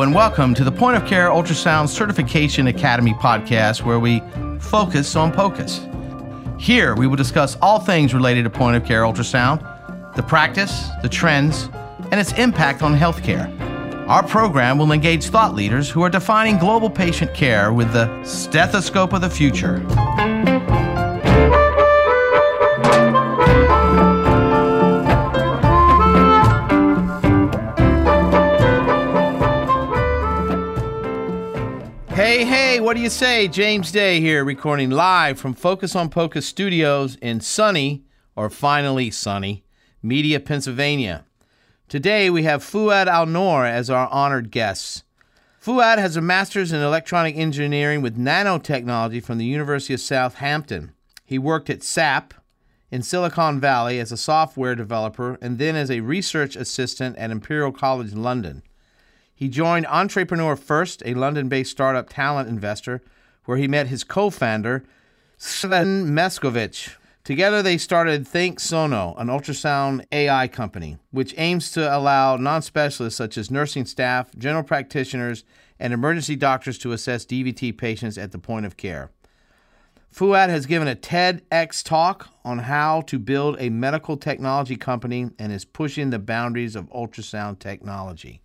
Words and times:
And 0.00 0.14
welcome 0.14 0.54
to 0.54 0.62
the 0.62 0.70
Point 0.70 0.96
of 0.96 1.04
Care 1.06 1.28
Ultrasound 1.28 1.88
Certification 1.88 2.68
Academy 2.68 3.14
podcast, 3.14 3.82
where 3.82 3.98
we 3.98 4.22
focus 4.60 5.16
on 5.16 5.32
POCUS. 5.32 5.80
Here, 6.56 6.94
we 6.94 7.08
will 7.08 7.16
discuss 7.16 7.56
all 7.60 7.80
things 7.80 8.14
related 8.14 8.44
to 8.44 8.50
point 8.50 8.76
of 8.76 8.84
care 8.84 9.02
ultrasound, 9.02 9.60
the 10.14 10.22
practice, 10.22 10.88
the 11.02 11.08
trends, 11.08 11.68
and 12.12 12.20
its 12.20 12.32
impact 12.34 12.82
on 12.82 12.96
healthcare. 12.96 13.52
Our 14.08 14.22
program 14.22 14.78
will 14.78 14.92
engage 14.92 15.24
thought 15.26 15.56
leaders 15.56 15.90
who 15.90 16.02
are 16.04 16.10
defining 16.10 16.58
global 16.58 16.88
patient 16.88 17.34
care 17.34 17.72
with 17.72 17.92
the 17.92 18.22
stethoscope 18.22 19.12
of 19.12 19.20
the 19.20 19.30
future. 19.30 19.84
Hey, 32.28 32.44
hey, 32.44 32.78
what 32.78 32.94
do 32.94 33.00
you 33.00 33.08
say? 33.08 33.48
James 33.48 33.90
Day 33.90 34.20
here, 34.20 34.44
recording 34.44 34.90
live 34.90 35.40
from 35.40 35.54
Focus 35.54 35.96
on 35.96 36.10
POCUS 36.10 36.44
Studios 36.44 37.16
in 37.22 37.40
sunny, 37.40 38.04
or 38.36 38.50
finally 38.50 39.10
sunny, 39.10 39.64
Media, 40.02 40.38
Pennsylvania. 40.38 41.24
Today 41.88 42.28
we 42.28 42.42
have 42.42 42.62
Fuad 42.62 43.06
Al 43.06 43.24
Noor 43.24 43.64
as 43.64 43.88
our 43.88 44.08
honored 44.08 44.50
guest. 44.50 45.04
Fuad 45.58 45.96
has 45.96 46.16
a 46.16 46.20
master's 46.20 46.70
in 46.70 46.82
electronic 46.82 47.34
engineering 47.34 48.02
with 48.02 48.18
nanotechnology 48.18 49.24
from 49.24 49.38
the 49.38 49.46
University 49.46 49.94
of 49.94 50.00
Southampton. 50.00 50.92
He 51.24 51.38
worked 51.38 51.70
at 51.70 51.82
SAP 51.82 52.34
in 52.90 53.00
Silicon 53.00 53.58
Valley 53.58 53.98
as 53.98 54.12
a 54.12 54.18
software 54.18 54.74
developer 54.74 55.38
and 55.40 55.56
then 55.56 55.76
as 55.76 55.90
a 55.90 56.00
research 56.00 56.56
assistant 56.56 57.16
at 57.16 57.30
Imperial 57.30 57.72
College 57.72 58.12
London. 58.12 58.62
He 59.38 59.48
joined 59.48 59.86
Entrepreneur 59.86 60.56
First, 60.56 61.00
a 61.06 61.14
London 61.14 61.48
based 61.48 61.70
startup 61.70 62.08
talent 62.08 62.48
investor, 62.48 63.02
where 63.44 63.56
he 63.56 63.68
met 63.68 63.86
his 63.86 64.02
co 64.02 64.30
founder, 64.30 64.82
Sven 65.36 66.06
Mischkewitz. 66.06 66.96
Together, 67.22 67.62
they 67.62 67.78
started 67.78 68.24
ThinkSono, 68.24 69.14
an 69.16 69.28
ultrasound 69.28 70.04
AI 70.10 70.48
company, 70.48 70.98
which 71.12 71.36
aims 71.36 71.70
to 71.70 71.96
allow 71.96 72.34
non 72.36 72.62
specialists 72.62 73.16
such 73.16 73.38
as 73.38 73.48
nursing 73.48 73.86
staff, 73.86 74.34
general 74.36 74.64
practitioners, 74.64 75.44
and 75.78 75.92
emergency 75.92 76.34
doctors 76.34 76.76
to 76.78 76.90
assess 76.90 77.24
DVT 77.24 77.78
patients 77.78 78.18
at 78.18 78.32
the 78.32 78.40
point 78.40 78.66
of 78.66 78.76
care. 78.76 79.12
Fuad 80.10 80.50
has 80.50 80.66
given 80.66 80.88
a 80.88 80.96
TEDx 80.96 81.84
talk 81.84 82.28
on 82.44 82.58
how 82.58 83.02
to 83.02 83.20
build 83.20 83.54
a 83.60 83.70
medical 83.70 84.16
technology 84.16 84.74
company 84.74 85.30
and 85.38 85.52
is 85.52 85.64
pushing 85.64 86.10
the 86.10 86.18
boundaries 86.18 86.74
of 86.74 86.90
ultrasound 86.90 87.60
technology. 87.60 88.42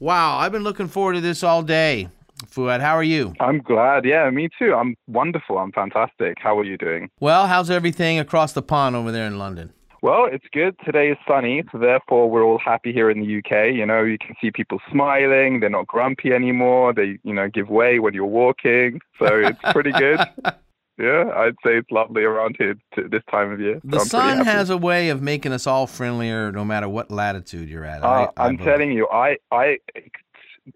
Wow, 0.00 0.38
I've 0.38 0.50
been 0.50 0.62
looking 0.62 0.88
forward 0.88 1.16
to 1.16 1.20
this 1.20 1.44
all 1.44 1.62
day. 1.62 2.08
Fuad, 2.46 2.80
how 2.80 2.96
are 2.96 3.02
you? 3.02 3.34
I'm 3.38 3.58
glad. 3.58 4.06
Yeah, 4.06 4.30
me 4.30 4.48
too. 4.58 4.72
I'm 4.74 4.96
wonderful. 5.06 5.58
I'm 5.58 5.72
fantastic. 5.72 6.38
How 6.40 6.58
are 6.58 6.64
you 6.64 6.78
doing? 6.78 7.10
Well, 7.20 7.46
how's 7.46 7.68
everything 7.68 8.18
across 8.18 8.54
the 8.54 8.62
pond 8.62 8.96
over 8.96 9.12
there 9.12 9.26
in 9.26 9.36
London? 9.36 9.74
Well, 10.00 10.24
it's 10.24 10.46
good. 10.54 10.74
Today 10.86 11.10
is 11.10 11.18
sunny, 11.28 11.62
so 11.70 11.76
therefore 11.76 12.30
we're 12.30 12.42
all 12.42 12.58
happy 12.58 12.94
here 12.94 13.10
in 13.10 13.20
the 13.20 13.38
UK. 13.40 13.74
You 13.74 13.84
know, 13.84 14.02
you 14.02 14.16
can 14.16 14.34
see 14.40 14.50
people 14.50 14.78
smiling. 14.90 15.60
They're 15.60 15.68
not 15.68 15.86
grumpy 15.86 16.32
anymore. 16.32 16.94
They, 16.94 17.18
you 17.22 17.34
know, 17.34 17.50
give 17.50 17.68
way 17.68 17.98
when 17.98 18.14
you're 18.14 18.24
walking. 18.24 19.02
So 19.18 19.26
it's 19.26 19.60
pretty 19.70 19.92
good. 19.92 20.20
Yeah, 21.00 21.30
I'd 21.34 21.54
say 21.64 21.78
it's 21.78 21.90
lovely 21.90 22.24
around 22.24 22.56
here 22.58 22.74
this 22.94 23.22
time 23.30 23.52
of 23.52 23.60
year. 23.60 23.80
The 23.82 24.00
so 24.00 24.04
sun 24.04 24.44
has 24.44 24.68
a 24.68 24.76
way 24.76 25.08
of 25.08 25.22
making 25.22 25.52
us 25.52 25.66
all 25.66 25.86
friendlier 25.86 26.52
no 26.52 26.64
matter 26.64 26.88
what 26.88 27.10
latitude 27.10 27.70
you're 27.70 27.86
at. 27.86 28.02
Uh, 28.02 28.30
I, 28.36 28.46
I'm 28.46 28.58
telling 28.58 28.92
you, 28.92 29.08
I 29.08 29.38
I 29.50 29.78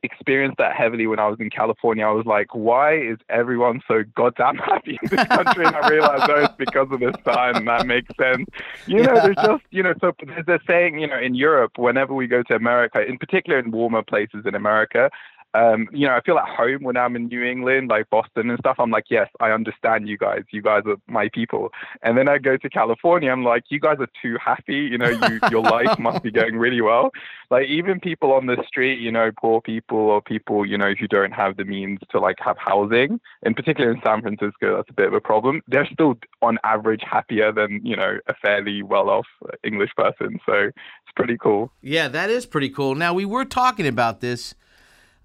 experienced 0.03 0.56
that 0.59 0.75
heavily 0.75 1.06
when 1.06 1.19
I 1.19 1.28
was 1.28 1.38
in 1.41 1.50
California. 1.50 2.06
I 2.06 2.10
was 2.10 2.26
like, 2.26 2.54
why 2.54 2.97
is 2.97 3.19
everyone 3.28 3.82
so 3.87 4.03
goddamn 4.16 4.56
happy 4.56 4.99
in 5.03 5.09
this 5.10 5.26
country? 5.26 5.66
and 5.66 5.76
I 5.76 5.88
realized, 5.88 6.31
oh, 6.31 6.44
it's 6.44 6.54
because 6.56 6.88
of 6.91 7.00
the 7.00 7.15
sun. 7.25 7.56
And 7.56 7.69
that 7.69 7.87
makes 7.87 8.10
sense. 8.16 8.49
You 8.87 9.03
know, 9.03 9.15
there's 9.15 9.37
just, 9.37 9.65
you 9.70 9.82
know, 9.82 9.94
so 10.00 10.12
there's 10.26 10.49
a 10.49 10.59
saying, 10.66 10.99
you 10.99 11.06
know, 11.06 11.19
in 11.19 11.34
Europe, 11.34 11.72
whenever 11.76 12.15
we 12.15 12.26
go 12.26 12.43
to 12.44 12.54
America, 12.54 13.04
in 13.04 13.19
particular 13.19 13.59
in 13.59 13.70
warmer 13.70 14.03
places 14.03 14.44
in 14.47 14.54
America, 14.54 15.10
um, 15.54 15.88
you 15.92 16.06
know, 16.06 16.15
I 16.15 16.20
feel 16.20 16.37
at 16.37 16.48
home 16.48 16.82
when 16.82 16.97
I'm 16.97 17.15
in 17.15 17.28
New 17.28 17.42
England, 17.42 17.88
like 17.88 18.10
Boston 18.10 18.50
and 18.50 18.59
stuff. 18.59 18.76
I'm 18.78 18.91
like, 18.91 19.04
yes, 19.09 19.28
I 19.38 19.50
understand 19.50 20.09
you 20.09 20.19
guys. 20.19 20.42
You 20.50 20.62
guys 20.62 20.82
are 20.87 20.97
my 21.06 21.28
people. 21.32 21.70
And 22.03 22.19
then 22.19 22.28
I 22.28 22.38
go 22.38 22.56
to 22.56 22.69
California. 22.69 23.31
I'm 23.31 23.44
like, 23.44 23.64
you 23.69 23.78
guys 23.78 23.98
are 24.00 24.09
too 24.20 24.37
happy. 24.44 24.75
You 24.75 24.98
know, 24.98 25.10
you, 25.10 25.41
your 25.50 25.62
life 25.76 25.97
must 25.98 26.25
be 26.25 26.32
going 26.32 26.56
really 26.56 26.81
well. 26.81 27.10
Like 27.53 27.69
even 27.69 28.00
people 28.00 28.32
on 28.32 28.47
the 28.47 28.56
street, 28.66 28.98
you 28.98 29.12
know, 29.12 29.31
poor 29.41 29.60
people 29.60 29.98
or 29.98 30.20
people, 30.20 30.66
you 30.66 30.76
know, 30.76 30.93
who 30.98 31.06
don't 31.06 31.32
have 31.32 31.56
the 31.56 31.64
means 31.64 32.00
to 32.10 32.19
like 32.19 32.37
have 32.41 32.56
housing, 32.59 33.20
in 33.44 33.54
particular 33.54 33.93
in 33.93 34.00
San 34.04 34.22
Francisco, 34.22 34.76
that's 34.76 34.91
a 34.91 34.94
bit 34.94 35.06
of 35.06 35.14
a 35.14 35.20
problem. 35.20 35.62
They're 35.69 35.88
still 35.93 36.19
on 36.43 36.59
average 36.64 37.03
happier 37.09 37.53
than, 37.53 37.81
you 37.84 37.94
know, 37.94 38.19
a 38.26 38.34
fairly 38.34 38.82
well-off 38.82 39.26
English 39.62 39.91
person. 39.97 40.41
So 40.47 40.54
it's 40.54 41.12
pretty 41.14 41.38
cool. 41.38 41.70
Yeah, 41.81 42.09
that 42.09 42.28
is 42.28 42.44
pretty 42.44 42.70
cool. 42.70 42.97
Now 42.97 43.14
we 43.14 43.25
were 43.25 43.44
talking 43.44 43.87
about 43.87 44.20
this 44.20 44.56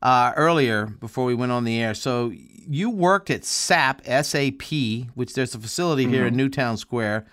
uh, 0.02 0.34
earlier 0.36 0.86
before 0.86 1.26
we 1.26 1.36
went 1.36 1.52
on 1.52 1.64
the 1.64 1.82
air. 1.82 1.94
So 1.94 2.32
you 2.34 2.90
worked 2.90 3.30
at 3.30 3.44
SAP, 3.46 4.06
SAP, 4.06 4.72
which 5.16 5.34
there's 5.34 5.56
a 5.56 5.60
facility 5.60 6.08
here 6.08 6.26
in 6.28 6.36
Newtown 6.36 6.78
Square. 6.78 7.26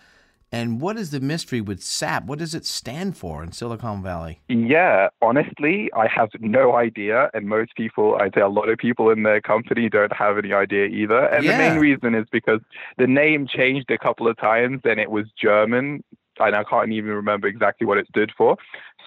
And 0.53 0.81
what 0.81 0.97
is 0.97 1.11
the 1.11 1.21
mystery 1.21 1.61
with 1.61 1.83
SAP? 1.83 2.25
What 2.25 2.39
does 2.39 2.55
it 2.55 2.65
stand 2.65 3.17
for 3.17 3.43
in 3.43 3.53
Silicon 3.53 4.03
Valley? 4.03 4.41
Yeah, 4.49 5.09
honestly, 5.21 5.91
I 5.95 6.07
have 6.07 6.31
no 6.41 6.77
idea. 6.77 7.31
And 7.35 7.49
most 7.49 7.75
people, 7.77 8.17
I'd 8.21 8.33
say 8.35 8.41
a 8.41 8.49
lot 8.49 8.69
of 8.69 8.79
people 8.79 9.11
in 9.11 9.25
the 9.25 9.41
company 9.45 9.89
don't 9.89 10.13
have 10.13 10.39
any 10.39 10.53
idea 10.53 10.87
either. 10.87 11.27
And 11.27 11.45
the 11.47 11.59
main 11.59 11.79
reason 11.79 12.15
is 12.15 12.27
because 12.31 12.61
the 12.97 13.09
name 13.09 13.47
changed 13.47 13.91
a 13.91 13.99
couple 13.99 14.29
of 14.29 14.39
times 14.39 14.81
and 14.85 15.01
it 15.01 15.11
was 15.11 15.27
German. 15.37 16.03
And 16.39 16.55
I 16.55 16.65
can't 16.65 16.93
even 16.93 17.11
remember 17.11 17.49
exactly 17.49 17.87
what 17.87 17.99
it 17.99 18.07
stood 18.09 18.33
for. 18.37 18.57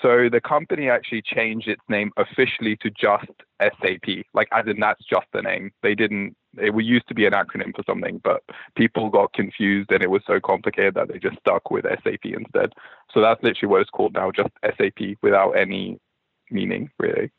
So 0.01 0.29
the 0.31 0.41
company 0.41 0.90
actually 0.90 1.22
changed 1.22 1.67
its 1.67 1.81
name 1.90 2.12
officially 2.17 2.78
to 2.78 2.90
just 2.90 3.31
SAP, 3.59 4.25
like 4.34 4.47
as 4.51 4.66
in 4.67 4.79
that's 4.79 5.03
just 5.06 5.28
the 5.34 5.41
name. 5.41 5.72
They 5.84 5.95
didn't. 5.95 6.35
It 6.57 6.73
used 6.84 7.07
to 7.09 7.13
be 7.13 7.25
an 7.25 7.34
acronym 7.34 7.75
for 7.75 7.84
something, 7.85 8.19
but 8.23 8.41
people 8.75 9.09
got 9.09 9.34
confused 9.34 9.91
and 9.91 10.01
it 10.01 10.09
was 10.09 10.23
so 10.25 10.40
complicated 10.40 10.95
that 10.95 11.09
they 11.09 11.19
just 11.19 11.38
stuck 11.40 11.69
with 11.69 11.85
SAP 11.85 12.25
instead. 12.25 12.73
So 13.13 13.22
that's 13.22 13.44
literally 13.44 13.69
what 13.72 13.81
it's 13.81 13.90
called 13.90 14.13
now, 14.13 14.31
just 14.31 14.50
SAP 14.63 15.17
without 15.22 15.51
any 15.51 16.00
meaning 16.50 16.90
really. 16.97 17.31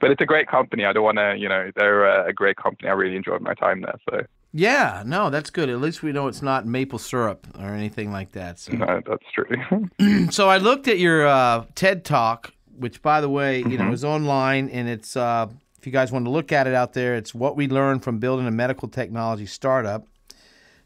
But 0.00 0.10
it's 0.10 0.20
a 0.20 0.26
great 0.26 0.48
company. 0.48 0.84
I 0.84 0.92
don't 0.92 1.04
want 1.04 1.18
to, 1.18 1.36
you 1.38 1.48
know, 1.48 1.70
they're 1.74 2.04
a, 2.04 2.28
a 2.28 2.32
great 2.32 2.56
company. 2.56 2.88
I 2.88 2.92
really 2.92 3.16
enjoyed 3.16 3.40
my 3.40 3.54
time 3.54 3.82
there. 3.82 3.98
So 4.10 4.26
Yeah, 4.52 5.02
no, 5.04 5.28
that's 5.28 5.50
good. 5.50 5.68
At 5.68 5.80
least 5.80 6.02
we 6.02 6.12
know 6.12 6.28
it's 6.28 6.42
not 6.42 6.66
maple 6.66 6.98
syrup 6.98 7.46
or 7.58 7.66
anything 7.66 8.10
like 8.10 8.32
that. 8.32 8.58
So, 8.58 8.72
no, 8.72 9.02
that's 9.06 9.24
true. 9.34 10.30
so 10.30 10.48
I 10.48 10.58
looked 10.58 10.88
at 10.88 10.98
your 10.98 11.26
uh, 11.26 11.64
TED 11.74 12.04
Talk, 12.04 12.52
which, 12.78 13.02
by 13.02 13.20
the 13.20 13.28
way, 13.28 13.58
you 13.58 13.76
know, 13.76 13.92
is 13.92 14.04
online, 14.04 14.68
and 14.70 14.88
it's 14.88 15.16
uh, 15.16 15.48
if 15.78 15.86
you 15.86 15.92
guys 15.92 16.10
want 16.10 16.24
to 16.24 16.30
look 16.30 16.52
at 16.52 16.66
it 16.66 16.74
out 16.74 16.94
there, 16.94 17.16
it's 17.16 17.34
what 17.34 17.56
we 17.56 17.68
learned 17.68 18.02
from 18.02 18.18
building 18.18 18.46
a 18.46 18.50
medical 18.50 18.88
technology 18.88 19.46
startup. 19.46 20.06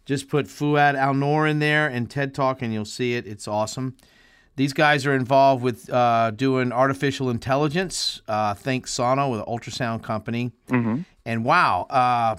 Just 0.04 0.28
put 0.28 0.46
Fuad 0.46 0.96
Al 0.96 1.14
Noor 1.14 1.46
in 1.46 1.60
there 1.60 1.86
and 1.86 2.10
TED 2.10 2.34
Talk, 2.34 2.62
and 2.62 2.72
you'll 2.72 2.84
see 2.84 3.14
it. 3.14 3.26
It's 3.26 3.46
awesome. 3.46 3.96
These 4.56 4.72
guys 4.72 5.06
are 5.06 5.14
involved 5.14 5.62
with 5.62 5.88
uh, 5.90 6.32
doing 6.32 6.72
artificial 6.72 7.30
intelligence. 7.30 8.20
Uh, 8.26 8.54
ThinkSono 8.54 9.30
with 9.30 9.40
an 9.40 9.46
ultrasound 9.46 10.02
company, 10.02 10.50
and 11.24 11.44
wow, 11.44 11.86
uh, 11.88 12.36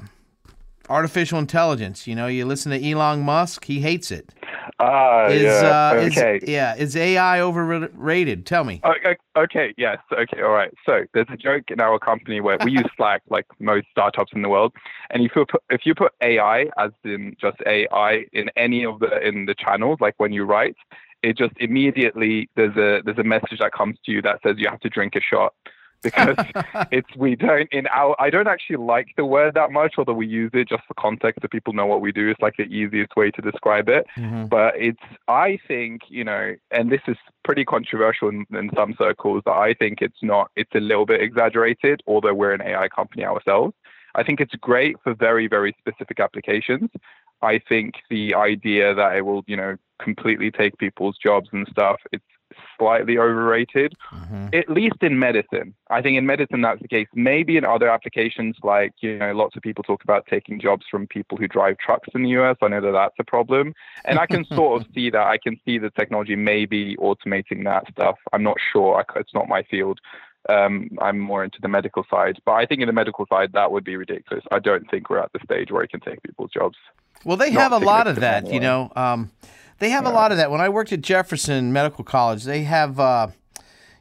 artificial 0.90 1.40
intelligence. 1.40 2.08
You 2.08 2.16
know, 2.16 2.28
you 2.28 2.46
listen 2.46 2.72
to 2.72 2.92
Elon 2.92 3.22
Musk; 3.22 3.66
he 3.66 3.80
hates 3.80 4.12
it. 4.12 4.34
Ah, 4.80 5.28
Is 5.28 5.44
yeah. 5.44 5.92
uh, 5.94 6.00
okay. 6.06 6.38
is 6.38 6.50
yeah, 6.50 6.76
is 6.76 6.96
AI 6.96 7.40
overrated? 7.42 8.46
Tell 8.46 8.64
me. 8.64 8.82
Okay, 8.84 9.16
okay, 9.38 9.74
yes, 9.78 9.98
okay, 10.12 10.42
all 10.42 10.52
right. 10.52 10.74
So 10.86 11.06
there's 11.14 11.28
a 11.32 11.38
joke 11.38 11.66
in 11.70 11.80
our 11.80 12.00
company 12.00 12.42
where 12.42 12.58
we 12.64 12.72
use 12.72 12.86
Slack, 12.98 13.22
like 13.30 13.46
most 13.60 13.88
startups 13.92 14.32
in 14.34 14.42
the 14.42 14.50
world, 14.50 14.74
and 15.12 15.24
if 15.24 15.32
you 15.36 15.46
put 15.46 15.62
if 15.70 15.86
you 15.86 15.94
put 15.94 16.14
AI 16.22 16.66
as 16.78 16.92
in 17.04 17.36
just 17.40 17.58
AI 17.66 18.26
in 18.34 18.50
any 18.56 18.86
of 18.86 19.00
the 19.00 19.20
in 19.26 19.46
the 19.46 19.56
channels, 19.56 20.00
like 20.02 20.16
when 20.18 20.34
you 20.34 20.46
write, 20.46 20.76
it 21.22 21.38
just 21.38 21.54
immediately 21.58 22.50
there's 22.56 22.76
a 22.76 23.02
there's 23.06 23.20
a 23.20 23.24
message 23.24 23.60
that 23.60 23.72
comes 23.74 23.98
to 24.06 24.12
you 24.12 24.22
that 24.24 24.40
says 24.44 24.56
you 24.58 24.68
have 24.70 24.80
to 24.80 24.90
drink 24.90 25.16
a 25.16 25.22
shot 25.22 25.54
because 26.04 26.36
it's 26.92 27.16
we 27.16 27.36
don't 27.36 27.70
in 27.72 27.86
our 27.88 28.20
I 28.20 28.32
don't 28.32 28.48
actually 28.48 28.78
like 28.78 29.10
the 29.18 29.26
word 29.26 29.54
that 29.54 29.72
much, 29.72 29.96
although 29.98 30.14
we 30.14 30.26
use 30.26 30.50
it 30.54 30.68
just 30.68 30.84
for 30.88 30.96
context 30.96 31.44
so 31.44 31.48
people 31.48 31.74
know 31.74 31.86
what 31.86 32.02
we 32.02 32.12
do. 32.12 32.30
It's 32.30 32.42
like 32.42 32.58
the 32.58 32.64
easiest 32.64 33.16
way 33.16 33.30
to 33.30 33.42
describe 33.42 33.88
it. 33.88 34.08
Mm-hmm. 34.18 34.46
But 34.46 34.74
it's 34.78 35.02
I 35.28 35.60
think 35.68 36.02
you 36.10 36.24
know, 36.24 36.56
and 36.72 36.92
this 36.92 37.02
is 37.08 37.18
pretty 37.44 37.66
controversial 37.66 38.30
in, 38.30 38.48
in 38.52 38.72
some 38.76 38.96
circles. 38.98 39.44
That 39.46 39.54
I 39.54 39.76
think 39.76 40.02
it's 40.02 40.24
not. 40.24 40.50
It's 40.56 40.74
a 40.74 40.80
little 40.80 41.06
bit 41.06 41.22
exaggerated, 41.22 42.02
although 42.08 42.34
we're 42.34 42.54
an 42.54 42.64
AI 42.64 42.88
company 42.88 43.24
ourselves. 43.24 43.76
I 44.16 44.24
think 44.24 44.42
it's 44.42 44.56
great 44.56 44.98
for 45.04 45.14
very 45.14 45.48
very 45.48 45.76
specific 45.80 46.20
applications. 46.20 46.90
I 47.44 47.60
think 47.70 47.96
the 48.10 48.34
idea 48.34 48.96
that 48.96 49.16
it 49.16 49.22
will 49.22 49.44
you 49.46 49.56
know 49.56 49.78
completely 50.02 50.50
take 50.50 50.78
people's 50.80 51.16
jobs 51.24 51.48
and 51.52 51.68
stuff 51.70 51.98
it's 52.12 52.26
slightly 52.82 53.18
overrated, 53.18 53.94
Mm-hmm. 54.12 54.48
at 54.54 54.70
least 54.70 54.96
in 55.02 55.20
medicine. 55.20 55.74
I 55.90 56.02
think 56.02 56.18
in 56.18 56.26
medicine 56.26 56.62
that's 56.62 56.82
the 56.82 56.88
case. 56.88 57.08
Maybe 57.14 57.58
in 57.58 57.66
other 57.66 57.90
applications, 57.90 58.56
like 58.64 58.94
you 59.02 59.18
know, 59.18 59.34
lots 59.34 59.56
of 59.56 59.62
people 59.62 59.84
talk 59.84 60.04
about 60.04 60.26
taking 60.30 60.60
jobs 60.60 60.86
from 60.90 61.08
people 61.08 61.38
who 61.38 61.48
drive 61.48 61.78
trucks 61.78 62.10
in 62.16 62.24
the 62.24 62.30
US. 62.42 62.58
I 62.62 62.68
know 62.70 62.82
that 62.82 62.92
that's 62.92 63.16
a 63.20 63.24
problem, 63.24 63.74
and 64.06 64.20
I 64.20 64.26
can 64.26 64.46
sort 64.56 64.82
of 64.82 64.88
see 64.94 65.10
that. 65.10 65.26
I 65.36 65.38
can 65.38 65.60
see 65.66 65.78
the 65.78 65.90
technology 65.92 66.36
maybe 66.36 66.96
automating 66.98 67.64
that 67.66 67.84
stuff. 67.92 68.18
I'm 68.34 68.44
not 68.44 68.58
sure. 68.72 68.90
I, 69.00 69.20
it's 69.20 69.34
not 69.34 69.48
my 69.48 69.64
field. 69.64 70.00
Um, 70.50 70.90
I'm 71.00 71.20
more 71.20 71.44
into 71.44 71.60
the 71.62 71.68
medical 71.68 72.06
side, 72.10 72.40
but 72.46 72.54
I 72.54 72.66
think 72.66 72.82
in 72.82 72.88
the 72.88 72.94
medical 72.94 73.26
side 73.28 73.52
that 73.54 73.72
would 73.72 73.84
be 73.84 73.96
ridiculous. 73.96 74.44
I 74.52 74.60
don't 74.60 74.90
think 74.90 75.10
we're 75.10 75.20
at 75.20 75.32
the 75.34 75.40
stage 75.44 75.72
where 75.72 75.84
it 75.84 75.92
can 75.92 76.00
take 76.00 76.22
people's 76.24 76.52
jobs. 76.52 76.78
Well, 77.24 77.38
they 77.38 77.52
have 77.52 77.72
a 77.72 77.78
lot 77.78 78.08
of 78.08 78.16
that, 78.22 78.52
you 78.52 78.60
know. 78.60 78.92
Um, 78.96 79.32
they 79.80 79.90
have 79.92 80.06
a 80.06 80.12
lot 80.12 80.32
of 80.32 80.38
that. 80.38 80.50
When 80.52 80.62
I 80.62 80.70
worked 80.70 80.92
at 80.92 81.02
Jefferson 81.02 81.72
Medical 81.72 82.04
College, 82.04 82.44
they 82.44 82.64
have, 82.64 83.00
uh, 83.00 83.28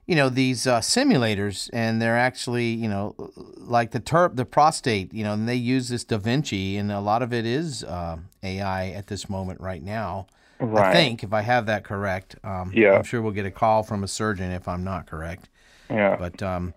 you 0.07 0.17
know, 0.17 0.31
these 0.31 0.67
uh, 0.67 0.81
simulators, 0.81 1.69
and 1.73 2.01
they're 2.01 2.19
actually, 2.19 2.69
you 2.69 2.89
know, 2.89 3.15
like 3.57 3.91
the 3.91 4.01
ter- 4.01 4.31
the 4.31 4.47
prostate, 4.47 5.13
you 5.13 5.23
know, 5.23 5.35
and 5.35 5.49
they 5.49 5.55
use 5.55 5.89
this 5.91 6.05
Da 6.05 6.17
Vinci, 6.17 6.79
and 6.79 6.91
a 6.91 7.01
lot 7.01 7.23
of 7.23 7.33
it 7.33 7.45
is 7.45 7.85
uh, 7.85 8.17
AI 8.43 8.89
at 8.89 9.09
this 9.09 9.29
moment 9.29 9.61
right 9.61 9.83
now. 9.83 10.27
Right. 10.59 10.87
I 10.87 10.93
think, 10.93 11.23
if 11.23 11.33
I 11.33 11.43
have 11.43 11.67
that 11.67 11.85
correct. 11.85 12.37
Um, 12.45 12.73
Yeah. 12.75 12.95
I'm 12.95 13.03
sure 13.03 13.23
we'll 13.23 13.33
get 13.33 13.47
a 13.47 13.51
call 13.51 13.83
from 13.83 14.05
a 14.05 14.09
surgeon 14.09 14.51
if 14.51 14.69
I'm 14.69 14.85
not 14.85 15.07
correct. 15.07 15.49
Yeah. 15.91 16.17
But 16.17 16.43
um, 16.43 16.75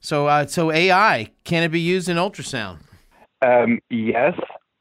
so 0.00 0.26
uh, 0.26 0.46
so 0.46 0.72
AI 0.72 1.30
can 1.44 1.62
it 1.62 1.68
be 1.68 1.80
used 1.80 2.08
in 2.08 2.16
ultrasound? 2.16 2.78
Um, 3.42 3.80
yes, 3.90 4.34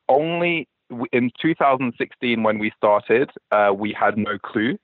only 0.07 0.67
in 1.11 1.31
2016 1.41 2.43
when 2.43 2.59
we 2.59 2.71
started, 2.77 3.31
uh, 3.51 3.71
we 3.75 3.95
had 3.97 4.17
no 4.17 4.37
clue 4.37 4.77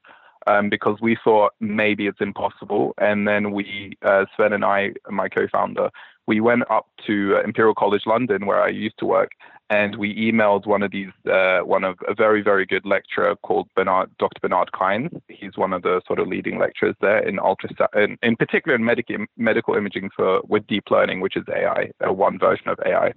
um, 0.47 0.69
because 0.69 0.99
we 1.01 1.17
thought 1.23 1.53
maybe 1.59 2.07
it's 2.07 2.21
impossible. 2.21 2.93
And 2.97 3.27
then 3.27 3.51
we, 3.51 3.97
uh, 4.01 4.25
Sven 4.35 4.53
and 4.53 4.65
I, 4.65 4.94
my 5.09 5.29
co-founder, 5.29 5.89
we 6.27 6.41
went 6.41 6.69
up 6.69 6.87
to 7.07 7.37
uh, 7.37 7.41
Imperial 7.44 7.75
College 7.75 8.03
London 8.05 8.45
where 8.45 8.61
I 8.61 8.69
used 8.69 8.97
to 8.99 9.05
work, 9.05 9.31
and 9.71 9.95
we 9.95 10.13
emailed 10.15 10.65
one 10.68 10.83
of 10.83 10.91
these, 10.91 11.13
uh, 11.31 11.59
one 11.59 11.85
of 11.85 11.97
a 12.06 12.13
very 12.13 12.41
very 12.41 12.65
good 12.65 12.85
lecturer 12.85 13.35
called 13.38 13.69
Bernard, 13.73 14.09
Dr. 14.19 14.39
Bernard 14.41 14.69
Kainz. 14.73 15.09
He's 15.29 15.56
one 15.56 15.71
of 15.71 15.81
the 15.81 16.01
sort 16.06 16.19
of 16.19 16.27
leading 16.27 16.59
lecturers 16.59 16.95
there 17.00 17.25
in 17.25 17.38
ultrasound, 17.38 17.95
in, 17.95 18.18
in 18.21 18.35
particular 18.35 18.75
in 18.75 18.83
medical 18.83 19.25
medical 19.38 19.75
imaging 19.75 20.09
for 20.13 20.41
with 20.47 20.68
deep 20.68 20.91
learning, 20.91 21.21
which 21.21 21.38
is 21.38 21.45
AI, 21.47 21.89
uh, 22.06 22.12
one 22.12 22.38
version 22.38 22.68
of 22.68 22.79
AI. 22.85 23.13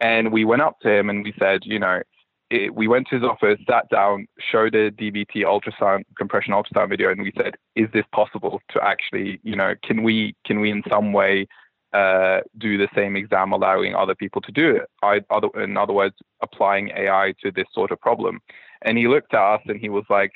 And 0.00 0.32
we 0.32 0.44
went 0.44 0.62
up 0.62 0.78
to 0.82 0.88
him 0.88 1.10
and 1.10 1.24
we 1.24 1.34
said, 1.36 1.62
you 1.64 1.80
know, 1.80 2.00
it, 2.50 2.72
we 2.72 2.86
went 2.86 3.08
to 3.08 3.16
his 3.16 3.24
office, 3.24 3.58
sat 3.68 3.88
down, 3.90 4.28
showed 4.38 4.76
a 4.76 4.92
DVT 4.92 5.38
ultrasound 5.38 6.04
compression 6.16 6.54
ultrasound 6.54 6.90
video, 6.90 7.10
and 7.10 7.22
we 7.22 7.32
said, 7.36 7.56
is 7.74 7.88
this 7.92 8.04
possible 8.12 8.62
to 8.70 8.80
actually, 8.84 9.40
you 9.42 9.56
know, 9.56 9.74
can 9.82 10.04
we 10.04 10.36
can 10.46 10.60
we 10.60 10.70
in 10.70 10.84
some 10.88 11.12
way 11.12 11.48
uh, 11.92 12.40
do 12.58 12.78
the 12.78 12.88
same 12.94 13.16
exam, 13.16 13.52
allowing 13.52 13.94
other 13.94 14.14
people 14.14 14.40
to 14.42 14.52
do 14.52 14.76
it? 14.76 14.88
I, 15.02 15.20
other, 15.30 15.48
in 15.62 15.76
other 15.76 15.92
words, 15.92 16.16
applying 16.42 16.90
AI 16.90 17.34
to 17.42 17.50
this 17.50 17.66
sort 17.72 17.90
of 17.90 18.00
problem. 18.00 18.40
And 18.82 18.98
he 18.98 19.08
looked 19.08 19.34
at 19.34 19.40
us 19.40 19.62
and 19.66 19.80
he 19.80 19.88
was 19.88 20.04
like, 20.08 20.32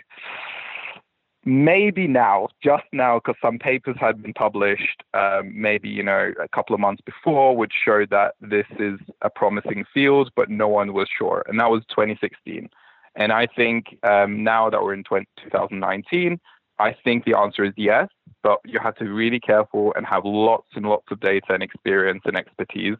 maybe 1.44 2.06
now, 2.06 2.48
just 2.62 2.84
now, 2.92 3.18
because 3.18 3.36
some 3.42 3.58
papers 3.58 3.96
had 3.98 4.22
been 4.22 4.34
published, 4.34 5.02
um, 5.14 5.52
maybe 5.54 5.88
you 5.88 6.02
know 6.02 6.32
a 6.40 6.48
couple 6.48 6.74
of 6.74 6.80
months 6.80 7.02
before, 7.04 7.56
which 7.56 7.72
showed 7.84 8.10
that 8.10 8.34
this 8.40 8.66
is 8.78 8.98
a 9.22 9.30
promising 9.30 9.84
field, 9.92 10.30
but 10.36 10.50
no 10.50 10.68
one 10.68 10.92
was 10.92 11.08
sure, 11.16 11.44
and 11.48 11.58
that 11.58 11.70
was 11.70 11.82
2016. 11.90 12.68
And 13.14 13.32
I 13.32 13.46
think 13.46 13.98
um, 14.04 14.42
now 14.42 14.70
that 14.70 14.82
we're 14.82 14.94
in 14.94 15.04
20, 15.04 15.26
2019, 15.44 16.40
I 16.78 16.96
think 17.04 17.24
the 17.24 17.36
answer 17.36 17.64
is 17.64 17.74
yes, 17.76 18.08
but 18.42 18.58
you 18.64 18.78
have 18.80 18.94
to 18.96 19.04
be 19.04 19.10
really 19.10 19.40
careful 19.40 19.92
and 19.96 20.04
have 20.06 20.24
lots 20.24 20.66
and 20.74 20.86
lots 20.86 21.06
of 21.10 21.20
data 21.20 21.46
and 21.50 21.62
experience 21.62 22.22
and 22.24 22.36
expertise. 22.36 22.96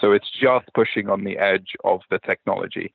So 0.00 0.12
it's 0.12 0.30
just 0.30 0.66
pushing 0.74 1.08
on 1.08 1.24
the 1.24 1.38
edge 1.38 1.74
of 1.84 2.00
the 2.10 2.18
technology. 2.20 2.94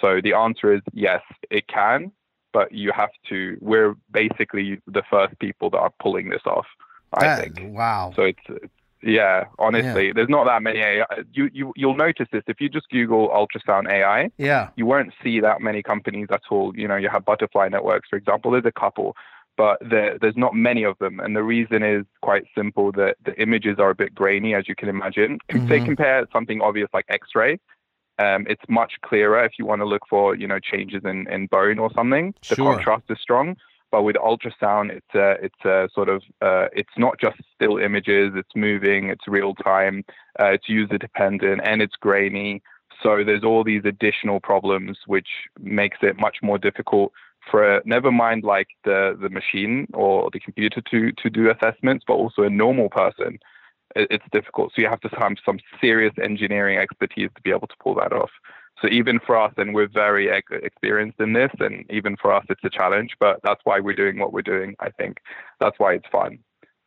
So 0.00 0.20
the 0.22 0.34
answer 0.34 0.72
is 0.74 0.80
yes, 0.92 1.22
it 1.50 1.66
can, 1.68 2.12
but 2.52 2.72
you 2.72 2.92
have 2.94 3.10
to. 3.28 3.56
We're 3.60 3.94
basically 4.10 4.80
the 4.86 5.02
first 5.10 5.38
people 5.38 5.70
that 5.70 5.78
are 5.78 5.92
pulling 6.00 6.28
this 6.30 6.42
off. 6.46 6.66
I 7.14 7.20
That- 7.26 7.54
think. 7.54 7.76
Wow. 7.76 8.12
So 8.16 8.22
it's, 8.22 8.40
it's 8.48 8.72
yeah. 9.02 9.44
Honestly, 9.58 10.12
there's 10.12 10.28
not 10.28 10.44
that 10.46 10.62
many 10.62 10.78
AI. 10.80 11.04
You 11.32 11.50
you 11.52 11.72
you'll 11.76 11.96
notice 11.96 12.28
this 12.32 12.44
if 12.46 12.60
you 12.60 12.68
just 12.68 12.88
Google 12.90 13.28
ultrasound 13.30 13.90
AI. 13.90 14.30
yeah. 14.38 14.68
You 14.76 14.86
won't 14.86 15.12
see 15.22 15.40
that 15.40 15.60
many 15.60 15.82
companies 15.82 16.28
at 16.30 16.42
all. 16.50 16.72
You 16.76 16.86
know, 16.88 16.96
you 16.96 17.08
have 17.08 17.24
Butterfly 17.24 17.68
Networks, 17.68 18.08
for 18.08 18.16
example. 18.16 18.52
There's 18.52 18.64
a 18.64 18.72
couple, 18.72 19.16
but 19.56 19.78
there, 19.80 20.18
there's 20.20 20.36
not 20.36 20.54
many 20.54 20.84
of 20.84 20.98
them. 20.98 21.20
And 21.20 21.36
the 21.36 21.42
reason 21.42 21.82
is 21.82 22.04
quite 22.22 22.44
simple: 22.56 22.92
that 22.92 23.16
the 23.24 23.34
images 23.40 23.78
are 23.78 23.90
a 23.90 23.94
bit 23.94 24.14
grainy, 24.14 24.54
as 24.54 24.68
you 24.68 24.74
can 24.74 24.88
imagine. 24.88 25.38
If 25.48 25.68
They 25.68 25.80
Mhm. 25.80 25.84
compare 25.84 26.26
something 26.32 26.60
obvious 26.60 26.88
like 26.92 27.06
X-ray. 27.08 27.58
Um, 28.18 28.46
it's 28.48 28.62
much 28.68 28.92
clearer 29.04 29.42
if 29.44 29.52
you 29.58 29.64
want 29.66 29.80
to 29.80 29.86
look 29.86 30.02
for 30.08 30.34
you 30.36 30.46
know 30.46 30.58
changes 30.60 31.02
in, 31.04 31.26
in 31.28 31.46
bone 31.46 31.78
or 31.78 31.90
something. 31.94 32.34
The 32.50 32.56
Sure. 32.56 32.74
contrast 32.74 33.04
is 33.10 33.18
strong. 33.20 33.56
But 33.90 34.04
with 34.04 34.16
ultrasound, 34.16 34.90
it's 34.90 35.14
a, 35.14 35.32
it's 35.44 35.64
a 35.66 35.88
sort 35.94 36.08
of 36.08 36.22
uh, 36.40 36.68
it's 36.72 36.96
not 36.96 37.18
just 37.20 37.36
still 37.54 37.76
images. 37.76 38.32
It's 38.34 38.54
moving. 38.54 39.10
It's 39.10 39.28
real 39.28 39.54
time. 39.54 40.04
Uh, 40.40 40.46
it's 40.52 40.68
user 40.68 40.96
dependent 40.96 41.60
and 41.64 41.82
it's 41.82 41.96
grainy. 41.96 42.62
So 43.02 43.22
there's 43.24 43.44
all 43.44 43.64
these 43.64 43.82
additional 43.84 44.40
problems, 44.40 44.98
which 45.06 45.28
makes 45.60 45.98
it 46.02 46.18
much 46.18 46.38
more 46.42 46.56
difficult 46.56 47.12
for 47.50 47.82
never 47.84 48.12
mind 48.12 48.44
like 48.44 48.68
the 48.84 49.16
the 49.20 49.28
machine 49.28 49.86
or 49.94 50.30
the 50.32 50.40
computer 50.40 50.80
to 50.90 51.12
to 51.12 51.30
do 51.30 51.50
assessments, 51.50 52.04
but 52.06 52.14
also 52.14 52.42
a 52.42 52.50
normal 52.50 52.88
person. 52.88 53.38
It, 53.94 54.08
it's 54.10 54.24
difficult. 54.32 54.72
So 54.74 54.82
you 54.82 54.88
have 54.88 55.00
to 55.00 55.08
have 55.18 55.32
some 55.44 55.58
serious 55.80 56.14
engineering 56.22 56.78
expertise 56.78 57.30
to 57.34 57.42
be 57.42 57.50
able 57.50 57.68
to 57.68 57.76
pull 57.82 57.94
that 57.96 58.12
off. 58.12 58.30
So 58.80 58.88
even 58.88 59.20
for 59.20 59.36
us, 59.36 59.52
and 59.58 59.74
we're 59.74 59.88
very 59.88 60.30
ex- 60.30 60.50
experienced 60.50 61.20
in 61.20 61.34
this, 61.34 61.50
and 61.60 61.84
even 61.90 62.16
for 62.16 62.32
us, 62.32 62.44
it's 62.48 62.64
a 62.64 62.70
challenge. 62.70 63.10
But 63.20 63.40
that's 63.44 63.60
why 63.64 63.80
we're 63.80 63.94
doing 63.94 64.18
what 64.18 64.32
we're 64.32 64.42
doing. 64.42 64.74
I 64.80 64.90
think 64.90 65.18
that's 65.60 65.78
why 65.78 65.94
it's 65.94 66.08
fun. 66.10 66.38